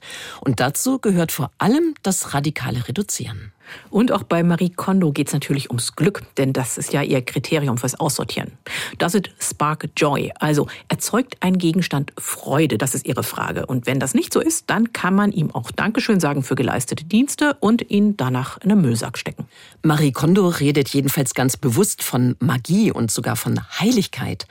Dazu 0.56 0.98
gehört 0.98 1.32
vor 1.32 1.50
allem 1.58 1.94
das 2.02 2.34
radikale 2.34 2.88
Reduzieren. 2.88 3.52
Und 3.90 4.12
auch 4.12 4.22
bei 4.22 4.42
Marie 4.42 4.70
Kondo 4.70 5.12
geht 5.12 5.28
es 5.28 5.32
natürlich 5.32 5.70
ums 5.70 5.94
Glück, 5.96 6.22
denn 6.36 6.52
das 6.52 6.78
ist 6.78 6.92
ja 6.92 7.02
ihr 7.02 7.22
Kriterium 7.22 7.78
fürs 7.78 7.98
Aussortieren. 7.98 8.52
Does 8.98 9.14
it 9.14 9.30
spark 9.38 9.88
joy? 9.96 10.32
Also 10.38 10.68
erzeugt 10.88 11.36
ein 11.40 11.58
Gegenstand 11.58 12.12
Freude? 12.18 12.78
Das 12.78 12.94
ist 12.94 13.06
ihre 13.06 13.22
Frage. 13.22 13.66
Und 13.66 13.86
wenn 13.86 14.00
das 14.00 14.14
nicht 14.14 14.32
so 14.32 14.40
ist, 14.40 14.70
dann 14.70 14.92
kann 14.92 15.14
man 15.14 15.32
ihm 15.32 15.50
auch 15.54 15.70
Dankeschön 15.70 16.20
sagen 16.20 16.42
für 16.42 16.54
geleistete 16.54 17.04
Dienste 17.04 17.56
und 17.60 17.90
ihn 17.90 18.16
danach 18.16 18.58
in 18.58 18.70
den 18.70 18.80
Müllsack 18.80 19.18
stecken. 19.18 19.46
Marie 19.82 20.12
Kondo 20.12 20.48
redet 20.48 20.88
jedenfalls 20.90 21.34
ganz 21.34 21.56
bewusst 21.56 22.02
von 22.02 22.36
Magie 22.40 22.90
und 22.90 23.10
sogar 23.10 23.36
von 23.36 23.60
Heiligkeit. 23.80 24.46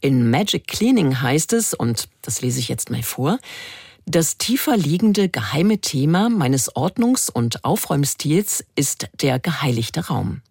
In 0.00 0.30
Magic 0.30 0.66
Cleaning 0.66 1.20
heißt 1.20 1.52
es, 1.52 1.74
und 1.74 2.08
das 2.22 2.40
lese 2.40 2.58
ich 2.58 2.68
jetzt 2.68 2.90
mal 2.90 3.02
vor, 3.02 3.38
das 4.06 4.36
tiefer 4.36 4.76
liegende 4.76 5.28
geheime 5.28 5.78
Thema 5.78 6.28
meines 6.28 6.74
Ordnungs- 6.74 7.30
und 7.30 7.64
Aufräumstils 7.64 8.64
ist 8.74 9.08
der 9.20 9.38
geheiligte 9.38 10.08
Raum. 10.08 10.42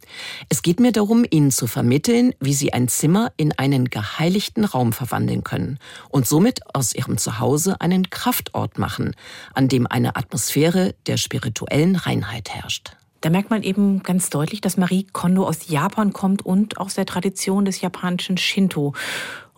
Es 0.50 0.62
geht 0.62 0.80
mir 0.80 0.92
darum, 0.92 1.26
Ihnen 1.30 1.52
zu 1.52 1.68
vermitteln, 1.68 2.34
wie 2.40 2.54
Sie 2.54 2.72
ein 2.74 2.88
Zimmer 2.88 3.32
in 3.38 3.52
einen 3.58 3.90
geheiligten 3.90 4.64
Raum 4.64 4.94
verwandeln 4.94 5.44
können 5.44 5.80
und 6.10 6.28
somit 6.28 6.62
aus 6.74 6.94
Ihrem 6.96 7.18
Zuhause 7.18 7.80
einen 7.82 8.10
Kraftort 8.10 8.78
machen, 8.78 9.16
an 9.54 9.68
dem 9.68 9.86
eine 9.86 10.16
Atmosphäre 10.16 10.96
der 11.08 11.18
spirituellen 11.18 11.96
Reinheit 11.98 12.50
herrscht. 12.50 12.92
Da 13.22 13.30
merkt 13.30 13.52
man 13.52 13.62
eben 13.62 14.02
ganz 14.02 14.30
deutlich, 14.32 14.62
dass 14.62 14.78
Marie 14.78 15.06
Kondo 15.12 15.46
aus 15.46 15.68
Japan 15.68 16.12
kommt 16.12 16.44
und 16.44 16.80
aus 16.80 16.96
der 16.96 17.06
Tradition 17.06 17.66
des 17.66 17.82
japanischen 17.82 18.38
Shinto. 18.38 18.94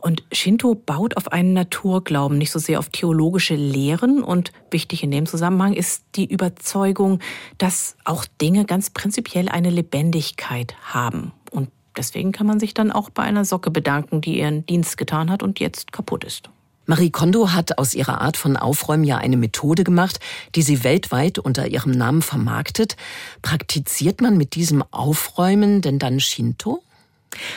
Und 0.04 0.22
Shinto 0.34 0.76
baut 0.76 1.16
auf 1.16 1.32
einen 1.32 1.54
Naturglauben, 1.54 2.38
nicht 2.38 2.52
so 2.52 2.60
sehr 2.60 2.80
auf 2.80 2.90
theologische 2.90 3.56
Lehren. 3.56 4.22
Und 4.22 4.52
wichtig 4.70 5.02
in 5.02 5.12
dem 5.12 5.26
Zusammenhang 5.26 5.72
ist 5.72 6.04
die 6.16 6.26
Überzeugung, 6.26 7.20
dass 7.58 7.96
auch 8.04 8.26
Dinge 8.42 8.66
ganz 8.66 8.90
prinzipiell 8.90 9.48
eine 9.48 9.70
Lebendigkeit 9.70 10.76
haben. 10.84 11.32
Und 11.52 11.70
deswegen 11.96 12.34
kann 12.34 12.46
man 12.46 12.60
sich 12.60 12.74
dann 12.74 12.92
auch 12.92 13.12
bei 13.12 13.24
einer 13.24 13.46
Socke 13.46 13.72
bedanken, 13.72 14.20
die 14.20 14.40
ihren 14.40 14.66
Dienst 14.66 14.98
getan 14.98 15.32
hat 15.32 15.42
und 15.42 15.62
jetzt 15.62 15.94
kaputt 15.94 16.26
ist. 16.26 16.50
Marie 16.86 17.10
Kondo 17.10 17.54
hat 17.54 17.78
aus 17.78 17.94
ihrer 17.94 18.20
Art 18.20 18.36
von 18.36 18.58
Aufräumen 18.58 19.06
ja 19.06 19.20
eine 19.20 19.38
Methode 19.38 19.86
gemacht, 19.86 20.20
die 20.56 20.64
sie 20.64 20.84
weltweit 20.84 21.40
unter 21.40 21.68
ihrem 21.68 21.92
Namen 21.92 22.22
vermarktet. 22.22 22.98
Praktiziert 23.42 24.20
man 24.20 24.36
mit 24.36 24.56
diesem 24.56 24.84
Aufräumen 24.92 25.82
denn 25.82 25.98
dann 25.98 26.20
Shinto? 26.20 26.84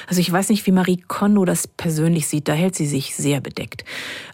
Also 0.06 0.20
ich 0.20 0.30
weiß 0.30 0.48
nicht, 0.48 0.66
wie 0.66 0.72
Marie 0.72 1.02
Kondo 1.08 1.44
das 1.44 1.66
persönlich 1.66 2.26
sieht, 2.26 2.48
da 2.48 2.52
hält 2.52 2.74
sie 2.74 2.86
sich 2.86 3.14
sehr 3.14 3.40
bedeckt. 3.40 3.84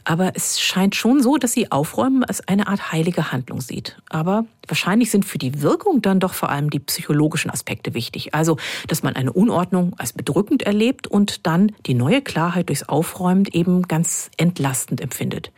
Aber 0.05 0.33
es 0.35 0.61
scheint 0.61 0.95
schon 0.95 1.23
so, 1.23 1.37
dass 1.37 1.53
sie 1.53 1.71
Aufräumen 1.71 2.25
als 2.25 2.47
eine 2.49 2.67
Art 2.67 2.93
heilige 2.93 3.33
Handlung 3.33 3.61
sieht. 3.61 3.97
Aber 4.09 4.45
wahrscheinlich 4.69 5.11
sind 5.11 5.25
für 5.25 5.39
die 5.39 5.63
Wirkung 5.63 6.03
dann 6.03 6.21
doch 6.21 6.35
vor 6.35 6.51
allem 6.51 6.71
die 6.71 6.79
psychologischen 6.79 7.51
Aspekte 7.51 7.95
wichtig. 7.95 8.35
Also, 8.35 8.57
dass 8.89 9.03
man 9.03 9.17
eine 9.17 9.33
Unordnung 9.33 9.95
als 9.99 10.13
bedrückend 10.13 10.63
erlebt 10.63 11.07
und 11.07 11.47
dann 11.47 11.73
die 11.87 11.95
neue 11.95 12.23
Klarheit 12.23 12.69
durchs 12.69 12.85
Aufräumen 12.85 13.47
eben 13.53 13.83
ganz 13.83 14.31
entlastend 14.37 15.01
empfindet. 15.01 15.53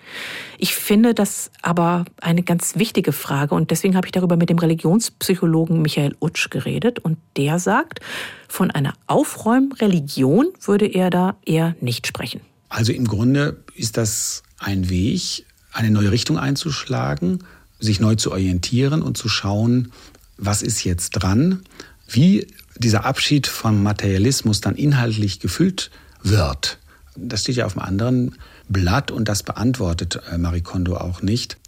Ich 0.59 0.75
finde 0.75 1.15
das 1.15 1.51
aber 1.63 2.05
eine 2.21 2.43
ganz 2.43 2.77
wichtige 2.77 3.13
Frage 3.13 3.55
und 3.55 3.71
deswegen 3.71 3.97
habe 3.97 4.07
ich 4.07 4.13
darüber 4.13 4.37
mit 4.37 4.51
dem 4.51 4.59
Religionspsychologen 4.59 5.83
Michael 5.83 6.17
Utsch 6.21 6.51
geredet 6.51 6.99
und 6.99 7.19
der 7.37 7.59
sagt, 7.59 8.01
von 8.49 8.71
einer 8.71 8.95
Aufräumreligion 9.07 10.49
würde 10.61 10.87
er 10.87 11.11
da 11.11 11.37
eher 11.45 11.75
nicht 11.81 12.07
sprechen. 12.07 12.41
Also 12.69 12.93
im 12.93 13.07
Grunde 13.07 13.63
ist 13.75 13.97
das 13.97 14.43
ein 14.59 14.89
Weg, 14.89 15.47
eine 15.73 15.91
neue 15.91 16.11
Richtung 16.11 16.39
einzuschlagen, 16.39 17.45
sich 17.79 18.01
neu 18.01 18.15
zu 18.15 18.33
orientieren 18.33 19.03
und 19.03 19.17
zu 19.17 19.29
schauen, 19.29 19.93
was 20.37 20.63
ist 20.63 20.85
jetzt 20.85 21.11
dran, 21.11 21.63
wie 22.09 22.47
dieser 22.77 23.05
Abschied 23.05 23.47
vom 23.47 23.83
Materialismus 23.83 24.61
dann 24.61 24.77
inhaltlich 24.77 25.41
gefüllt 25.41 25.91
wird. 26.23 26.79
Das 27.17 27.43
steht 27.43 27.57
ja 27.57 27.67
auf 27.67 27.77
einem 27.77 27.87
anderen 27.87 28.35
Blatt 28.69 29.11
und 29.11 29.29
das 29.29 29.43
beantwortet 29.43 30.21
äh, 30.31 30.39
Marie 30.39 30.63
Kondo 30.63 30.97
auch 30.97 31.23
nicht. 31.23 31.59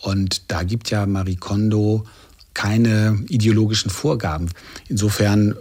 Und 0.00 0.50
da 0.50 0.62
gibt 0.62 0.90
ja 0.90 1.06
Marie 1.06 1.36
Kondo 1.36 2.04
keine 2.58 3.24
ideologischen 3.28 3.88
Vorgaben. 3.88 4.50
Insofern 4.88 5.52
äh, 5.52 5.56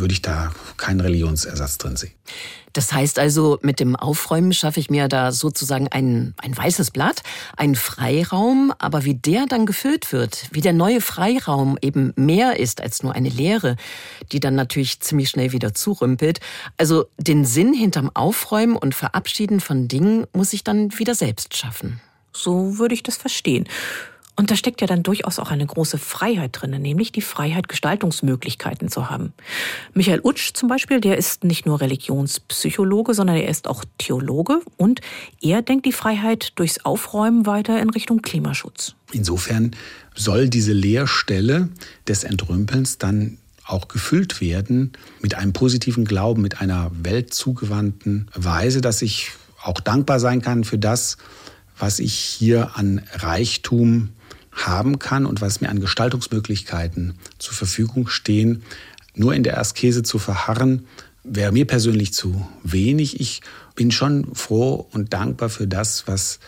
würde 0.00 0.12
ich 0.12 0.20
da 0.20 0.50
keinen 0.78 0.98
Religionsersatz 0.98 1.78
drin 1.78 1.94
sehen. 1.94 2.10
Das 2.72 2.92
heißt 2.92 3.20
also, 3.20 3.60
mit 3.62 3.78
dem 3.78 3.94
Aufräumen 3.94 4.52
schaffe 4.52 4.80
ich 4.80 4.90
mir 4.90 5.06
da 5.06 5.30
sozusagen 5.30 5.86
ein, 5.86 6.34
ein 6.38 6.56
weißes 6.56 6.90
Blatt, 6.90 7.22
ein 7.56 7.76
Freiraum, 7.76 8.72
aber 8.80 9.04
wie 9.04 9.14
der 9.14 9.46
dann 9.46 9.64
gefüllt 9.64 10.12
wird, 10.12 10.48
wie 10.50 10.60
der 10.60 10.72
neue 10.72 11.00
Freiraum 11.00 11.78
eben 11.82 12.12
mehr 12.16 12.58
ist 12.58 12.80
als 12.80 13.04
nur 13.04 13.14
eine 13.14 13.28
Leere, 13.28 13.76
die 14.32 14.40
dann 14.40 14.56
natürlich 14.56 14.98
ziemlich 14.98 15.30
schnell 15.30 15.52
wieder 15.52 15.72
zurümpelt. 15.72 16.40
Also 16.78 17.04
den 17.16 17.44
Sinn 17.44 17.74
hinterm 17.74 18.10
Aufräumen 18.12 18.74
und 18.74 18.96
Verabschieden 18.96 19.60
von 19.60 19.86
Dingen 19.86 20.26
muss 20.32 20.52
ich 20.52 20.64
dann 20.64 20.98
wieder 20.98 21.14
selbst 21.14 21.56
schaffen. 21.56 22.00
So 22.32 22.78
würde 22.78 22.94
ich 22.94 23.04
das 23.04 23.16
verstehen. 23.16 23.68
Und 24.40 24.50
da 24.50 24.56
steckt 24.56 24.80
ja 24.80 24.86
dann 24.86 25.02
durchaus 25.02 25.38
auch 25.38 25.50
eine 25.50 25.66
große 25.66 25.98
Freiheit 25.98 26.52
drin, 26.54 26.70
nämlich 26.70 27.12
die 27.12 27.20
Freiheit, 27.20 27.68
Gestaltungsmöglichkeiten 27.68 28.88
zu 28.88 29.10
haben. 29.10 29.34
Michael 29.92 30.22
Utsch 30.24 30.52
zum 30.54 30.66
Beispiel, 30.66 30.98
der 30.98 31.18
ist 31.18 31.44
nicht 31.44 31.66
nur 31.66 31.82
Religionspsychologe, 31.82 33.12
sondern 33.12 33.36
er 33.36 33.50
ist 33.50 33.68
auch 33.68 33.84
Theologe 33.98 34.62
und 34.78 35.02
er 35.42 35.60
denkt 35.60 35.84
die 35.84 35.92
Freiheit 35.92 36.52
durchs 36.54 36.86
Aufräumen 36.86 37.44
weiter 37.44 37.82
in 37.82 37.90
Richtung 37.90 38.22
Klimaschutz. 38.22 38.94
Insofern 39.12 39.72
soll 40.14 40.48
diese 40.48 40.72
Leerstelle 40.72 41.68
des 42.08 42.24
Entrümpelns 42.24 42.96
dann 42.96 43.36
auch 43.66 43.88
gefüllt 43.88 44.40
werden 44.40 44.92
mit 45.20 45.34
einem 45.34 45.52
positiven 45.52 46.06
Glauben, 46.06 46.40
mit 46.40 46.62
einer 46.62 46.90
weltzugewandten 46.94 48.30
Weise, 48.34 48.80
dass 48.80 49.02
ich 49.02 49.32
auch 49.62 49.80
dankbar 49.80 50.18
sein 50.18 50.40
kann 50.40 50.64
für 50.64 50.78
das, 50.78 51.18
was 51.78 51.98
ich 51.98 52.14
hier 52.14 52.70
an 52.76 53.02
Reichtum 53.12 54.14
haben 54.66 54.98
kann 54.98 55.26
und 55.26 55.40
was 55.40 55.60
mir 55.60 55.68
an 55.68 55.80
Gestaltungsmöglichkeiten 55.80 57.14
zur 57.38 57.54
Verfügung 57.54 58.08
stehen. 58.08 58.62
Nur 59.14 59.34
in 59.34 59.42
der 59.42 59.58
Askese 59.58 60.02
zu 60.02 60.18
verharren, 60.18 60.86
wäre 61.24 61.52
mir 61.52 61.66
persönlich 61.66 62.12
zu 62.12 62.46
wenig. 62.62 63.20
Ich 63.20 63.42
bin 63.74 63.90
schon 63.90 64.34
froh 64.34 64.86
und 64.92 65.12
dankbar 65.12 65.48
für 65.48 65.66
das, 65.66 66.06
was 66.06 66.40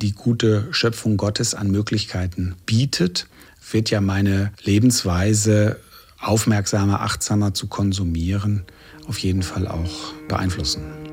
die 0.00 0.12
gute 0.12 0.68
Schöpfung 0.72 1.16
Gottes 1.16 1.54
an 1.54 1.70
Möglichkeiten 1.70 2.56
bietet, 2.66 3.28
wird 3.70 3.90
ja 3.90 4.00
meine 4.00 4.52
Lebensweise 4.62 5.78
aufmerksamer, 6.20 7.00
achtsamer 7.00 7.54
zu 7.54 7.66
konsumieren, 7.66 8.64
auf 9.06 9.18
jeden 9.18 9.42
Fall 9.42 9.68
auch 9.68 10.12
beeinflussen. 10.28 11.03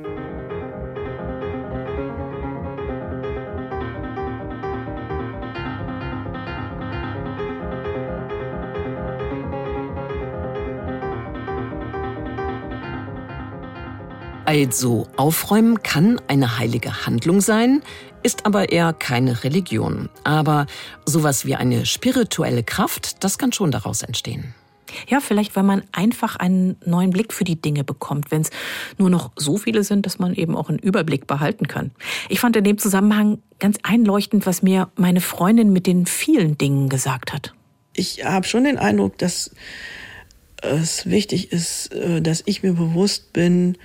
Also 14.46 15.08
aufräumen 15.18 15.84
kann 15.84 16.20
eine 16.28 16.58
heilige 16.58 17.06
Handlung 17.06 17.42
sein, 17.42 17.82
ist 18.24 18.46
aber 18.46 18.72
eher 18.72 18.94
keine 18.94 19.44
Religion. 19.44 20.10
Aber 20.24 20.66
sowas 21.06 21.46
wie 21.46 21.56
eine 21.56 21.86
spirituelle 21.86 22.64
Kraft, 22.64 23.24
das 23.24 23.38
kann 23.38 23.54
schon 23.54 23.72
daraus 23.72 24.02
entstehen. 24.02 24.54
Ja, 25.08 25.20
vielleicht, 25.22 25.56
weil 25.56 25.64
man 25.64 25.84
einfach 25.92 26.36
einen 26.36 26.76
neuen 26.86 27.12
Blick 27.12 27.34
für 27.34 27.44
die 27.44 27.62
Dinge 27.62 27.84
bekommt, 27.84 28.32
wenn 28.32 28.42
es 28.42 28.50
nur 28.98 29.10
noch 29.10 29.32
so 29.36 29.58
viele 29.58 29.84
sind, 29.84 30.06
dass 30.06 30.20
man 30.20 30.34
eben 30.34 30.56
auch 30.58 30.70
einen 30.70 30.80
Überblick 30.80 31.28
behalten 31.28 31.68
kann. 31.68 31.92
Ich 32.28 32.40
fand 32.40 32.56
in 32.56 32.64
dem 32.64 32.78
Zusammenhang 32.78 33.40
ganz 33.60 33.78
einleuchtend, 33.84 34.46
was 34.46 34.64
mir 34.64 34.90
meine 34.96 35.22
Freundin 35.22 35.72
mit 35.72 35.88
den 35.88 36.06
vielen 36.06 36.58
Dingen 36.58 36.90
gesagt 36.90 37.32
hat. 37.32 37.54
Ich 37.94 38.26
habe 38.26 38.46
schon 38.46 38.66
den 38.66 38.78
Eindruck, 38.78 39.18
dass 39.18 39.52
es 40.62 41.10
wichtig 41.10 41.52
ist, 41.52 41.94
äh, 41.94 42.22
dass 42.22 42.44
ich 42.46 42.64
mir 42.64 42.74
bewusst 42.74 43.34
bin, 43.34 43.78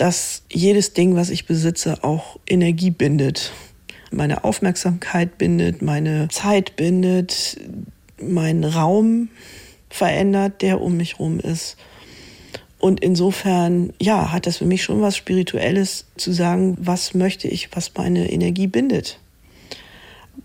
dass 0.00 0.44
jedes 0.50 0.94
Ding, 0.94 1.14
was 1.14 1.28
ich 1.28 1.44
besitze, 1.44 2.02
auch 2.02 2.38
Energie 2.46 2.90
bindet. 2.90 3.52
meine 4.10 4.44
Aufmerksamkeit 4.44 5.36
bindet, 5.36 5.82
meine 5.82 6.28
Zeit 6.28 6.74
bindet, 6.74 7.58
meinen 8.18 8.64
Raum 8.64 9.28
verändert, 9.90 10.62
der 10.62 10.80
um 10.80 10.96
mich 10.96 11.18
rum 11.18 11.38
ist. 11.38 11.76
Und 12.78 13.00
insofern, 13.00 13.92
ja, 14.00 14.32
hat 14.32 14.46
das 14.46 14.56
für 14.56 14.64
mich 14.64 14.82
schon 14.82 15.02
was 15.02 15.18
Spirituelles 15.18 16.06
zu 16.16 16.32
sagen, 16.32 16.78
was 16.80 17.12
möchte 17.12 17.46
ich, 17.46 17.68
was 17.76 17.92
meine 17.94 18.32
Energie 18.32 18.68
bindet. 18.68 19.20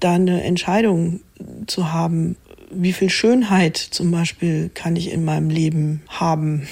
Da 0.02 0.16
eine 0.16 0.44
Entscheidung 0.44 1.22
zu 1.66 1.94
haben, 1.94 2.36
wie 2.72 2.92
viel 2.92 3.10
Schönheit 3.10 3.78
zum 3.78 4.12
Beispiel 4.12 4.70
kann 4.74 4.98
ich 4.98 5.14
in 5.14 5.24
meinem 5.24 5.50
Leben 5.50 6.02
haben 6.10 6.68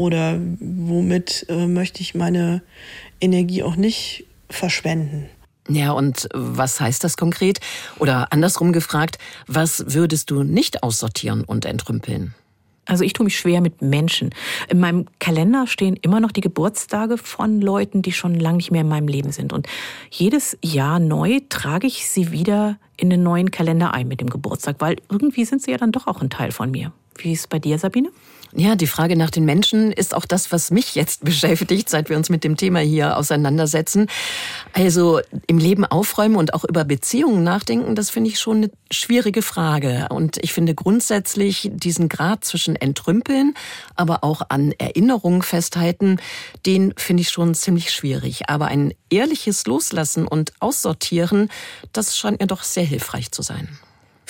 oder 0.00 0.40
womit 0.60 1.44
äh, 1.50 1.66
möchte 1.66 2.00
ich 2.00 2.14
meine 2.14 2.62
Energie 3.20 3.62
auch 3.62 3.76
nicht 3.76 4.24
verschwenden. 4.48 5.28
Ja, 5.68 5.92
und 5.92 6.26
was 6.32 6.80
heißt 6.80 7.04
das 7.04 7.18
konkret? 7.18 7.60
Oder 7.98 8.32
andersrum 8.32 8.72
gefragt, 8.72 9.18
was 9.46 9.84
würdest 9.88 10.30
du 10.30 10.42
nicht 10.42 10.82
aussortieren 10.82 11.44
und 11.44 11.66
entrümpeln? 11.66 12.34
Also 12.86 13.04
ich 13.04 13.12
tue 13.12 13.24
mich 13.24 13.38
schwer 13.38 13.60
mit 13.60 13.82
Menschen. 13.82 14.30
In 14.70 14.80
meinem 14.80 15.04
Kalender 15.18 15.66
stehen 15.66 15.96
immer 15.96 16.18
noch 16.18 16.32
die 16.32 16.40
Geburtstage 16.40 17.18
von 17.18 17.60
Leuten, 17.60 18.00
die 18.00 18.12
schon 18.12 18.34
lange 18.34 18.56
nicht 18.56 18.70
mehr 18.70 18.80
in 18.80 18.88
meinem 18.88 19.06
Leben 19.06 19.32
sind. 19.32 19.52
Und 19.52 19.68
jedes 20.10 20.56
Jahr 20.64 20.98
neu 20.98 21.40
trage 21.50 21.86
ich 21.86 22.08
sie 22.08 22.32
wieder 22.32 22.78
in 22.96 23.10
den 23.10 23.22
neuen 23.22 23.50
Kalender 23.50 23.92
ein 23.92 24.08
mit 24.08 24.22
dem 24.22 24.30
Geburtstag, 24.30 24.76
weil 24.78 24.96
irgendwie 25.10 25.44
sind 25.44 25.60
sie 25.60 25.72
ja 25.72 25.76
dann 25.76 25.92
doch 25.92 26.06
auch 26.06 26.22
ein 26.22 26.30
Teil 26.30 26.52
von 26.52 26.70
mir. 26.70 26.90
Wie 27.16 27.32
ist 27.32 27.40
es 27.40 27.46
bei 27.48 27.58
dir, 27.58 27.78
Sabine? 27.78 28.10
Ja, 28.52 28.74
die 28.74 28.88
Frage 28.88 29.16
nach 29.16 29.30
den 29.30 29.44
Menschen 29.44 29.92
ist 29.92 30.14
auch 30.14 30.24
das, 30.24 30.50
was 30.50 30.70
mich 30.70 30.94
jetzt 30.96 31.24
beschäftigt, 31.24 31.88
seit 31.88 32.08
wir 32.08 32.16
uns 32.16 32.30
mit 32.30 32.42
dem 32.42 32.56
Thema 32.56 32.80
hier 32.80 33.16
auseinandersetzen. 33.16 34.08
Also 34.72 35.20
im 35.46 35.58
Leben 35.58 35.84
aufräumen 35.84 36.36
und 36.36 36.54
auch 36.54 36.64
über 36.64 36.84
Beziehungen 36.84 37.44
nachdenken, 37.44 37.94
das 37.94 38.10
finde 38.10 38.30
ich 38.30 38.40
schon 38.40 38.58
eine 38.58 38.70
schwierige 38.90 39.42
Frage. 39.42 40.08
Und 40.10 40.38
ich 40.38 40.52
finde 40.52 40.74
grundsätzlich 40.74 41.70
diesen 41.72 42.08
Grad 42.08 42.44
zwischen 42.44 42.74
Entrümpeln, 42.74 43.54
aber 43.94 44.24
auch 44.24 44.42
an 44.48 44.72
Erinnerungen 44.78 45.42
festhalten, 45.42 46.20
den 46.66 46.92
finde 46.96 47.20
ich 47.22 47.30
schon 47.30 47.54
ziemlich 47.54 47.92
schwierig. 47.92 48.48
Aber 48.48 48.66
ein 48.66 48.92
ehrliches 49.10 49.66
Loslassen 49.66 50.26
und 50.26 50.52
Aussortieren, 50.58 51.50
das 51.92 52.16
scheint 52.16 52.40
mir 52.40 52.46
doch 52.46 52.64
sehr 52.64 52.84
hilfreich 52.84 53.30
zu 53.30 53.42
sein. 53.42 53.68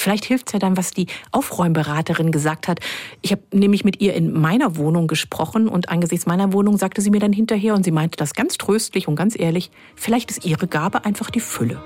Vielleicht 0.01 0.25
hilft 0.25 0.49
es 0.49 0.55
ja 0.55 0.59
dann, 0.59 0.79
was 0.79 0.93
die 0.93 1.09
Aufräumberaterin 1.31 2.33
gesagt 2.33 2.69
hat. 2.69 2.81
Ich 3.21 3.33
habe 3.33 3.43
nämlich 3.53 3.85
mit 3.85 4.01
ihr 4.01 4.15
in 4.15 4.33
meiner 4.33 4.79
Wohnung 4.79 5.09
gesprochen 5.09 5.69
und 5.69 5.91
angesichts 5.91 6.25
meiner 6.25 6.55
Wohnung 6.55 6.79
sagte 6.79 7.03
sie 7.03 7.11
mir 7.11 7.21
dann 7.21 7.35
hinterher 7.35 7.75
und 7.75 7.85
sie 7.85 7.91
meinte 7.91 8.17
das 8.17 8.33
ganz 8.33 8.57
tröstlich 8.57 9.09
und 9.09 9.17
ganz 9.17 9.39
ehrlich, 9.39 9.71
vielleicht 9.97 10.31
ist 10.31 10.47
ihre 10.47 10.69
Gabe 10.69 11.05
einfach 11.05 11.29
die 11.29 11.41
Fülle. 11.41 11.83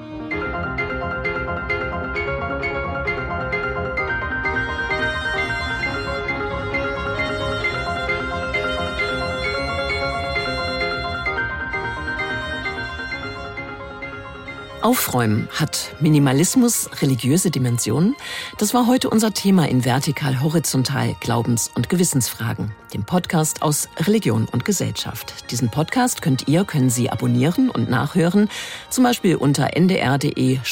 Aufräumen 14.84 15.48
hat 15.50 15.96
Minimalismus 16.00 16.90
religiöse 17.00 17.50
Dimensionen? 17.50 18.14
Das 18.58 18.74
war 18.74 18.86
heute 18.86 19.08
unser 19.08 19.32
Thema 19.32 19.66
in 19.66 19.86
Vertikal 19.86 20.42
Horizontal 20.42 21.16
Glaubens- 21.20 21.70
und 21.74 21.88
Gewissensfragen, 21.88 22.72
dem 22.92 23.02
Podcast 23.04 23.62
aus 23.62 23.88
Religion 24.00 24.44
und 24.44 24.66
Gesellschaft. 24.66 25.50
Diesen 25.50 25.70
Podcast 25.70 26.20
könnt 26.20 26.48
ihr, 26.48 26.66
können 26.66 26.90
Sie 26.90 27.08
abonnieren 27.08 27.70
und 27.70 27.88
nachhören, 27.88 28.50
zum 28.90 29.04
Beispiel 29.04 29.36
unter 29.36 29.74
ndr.de-info 29.74 30.66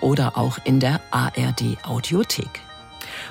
oder 0.00 0.38
auch 0.38 0.56
in 0.64 0.80
der 0.80 1.02
ARD 1.10 1.76
Audiothek. 1.82 2.65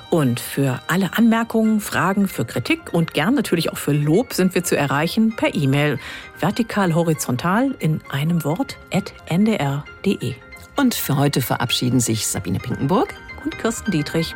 Und 0.09 0.39
für 0.39 0.79
alle 0.87 1.17
Anmerkungen, 1.17 1.79
Fragen, 1.79 2.27
für 2.27 2.45
Kritik 2.45 2.93
und 2.93 3.13
gern 3.13 3.33
natürlich 3.33 3.71
auch 3.71 3.77
für 3.77 3.91
Lob 3.91 4.33
sind 4.33 4.55
wir 4.55 4.63
zu 4.63 4.77
erreichen 4.77 5.35
per 5.35 5.53
E-Mail 5.53 5.99
vertikal 6.39 6.93
horizontal 6.95 7.75
in 7.79 8.01
einem 8.09 8.43
Wort 8.43 8.77
at 8.93 9.13
ndr.de. 9.27 10.35
Und 10.75 10.95
für 10.95 11.17
heute 11.17 11.41
verabschieden 11.41 11.99
sich 11.99 12.27
Sabine 12.27 12.59
Pinkenburg 12.59 13.13
und 13.43 13.57
Kirsten 13.57 13.91
Dietrich. 13.91 14.35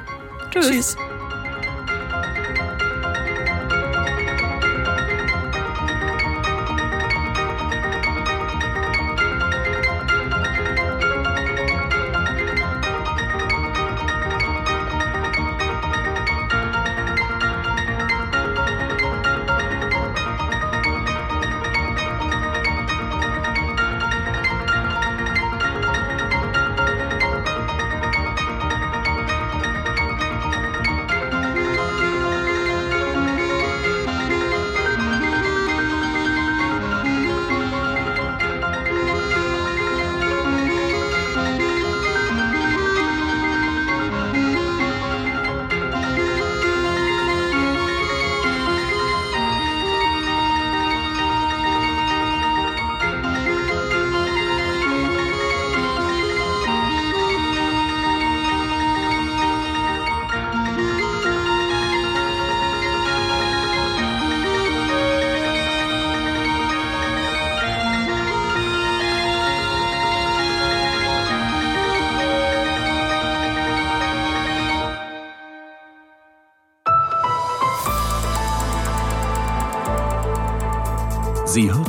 Tschüss. 0.51 0.67
Tschüss. 0.67 0.97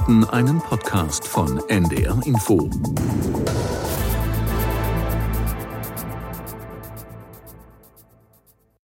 hörten 0.00 0.24
einen 0.30 0.58
Podcast 0.60 1.28
von 1.28 1.60
NDR 1.68 2.18
Info. 2.24 2.70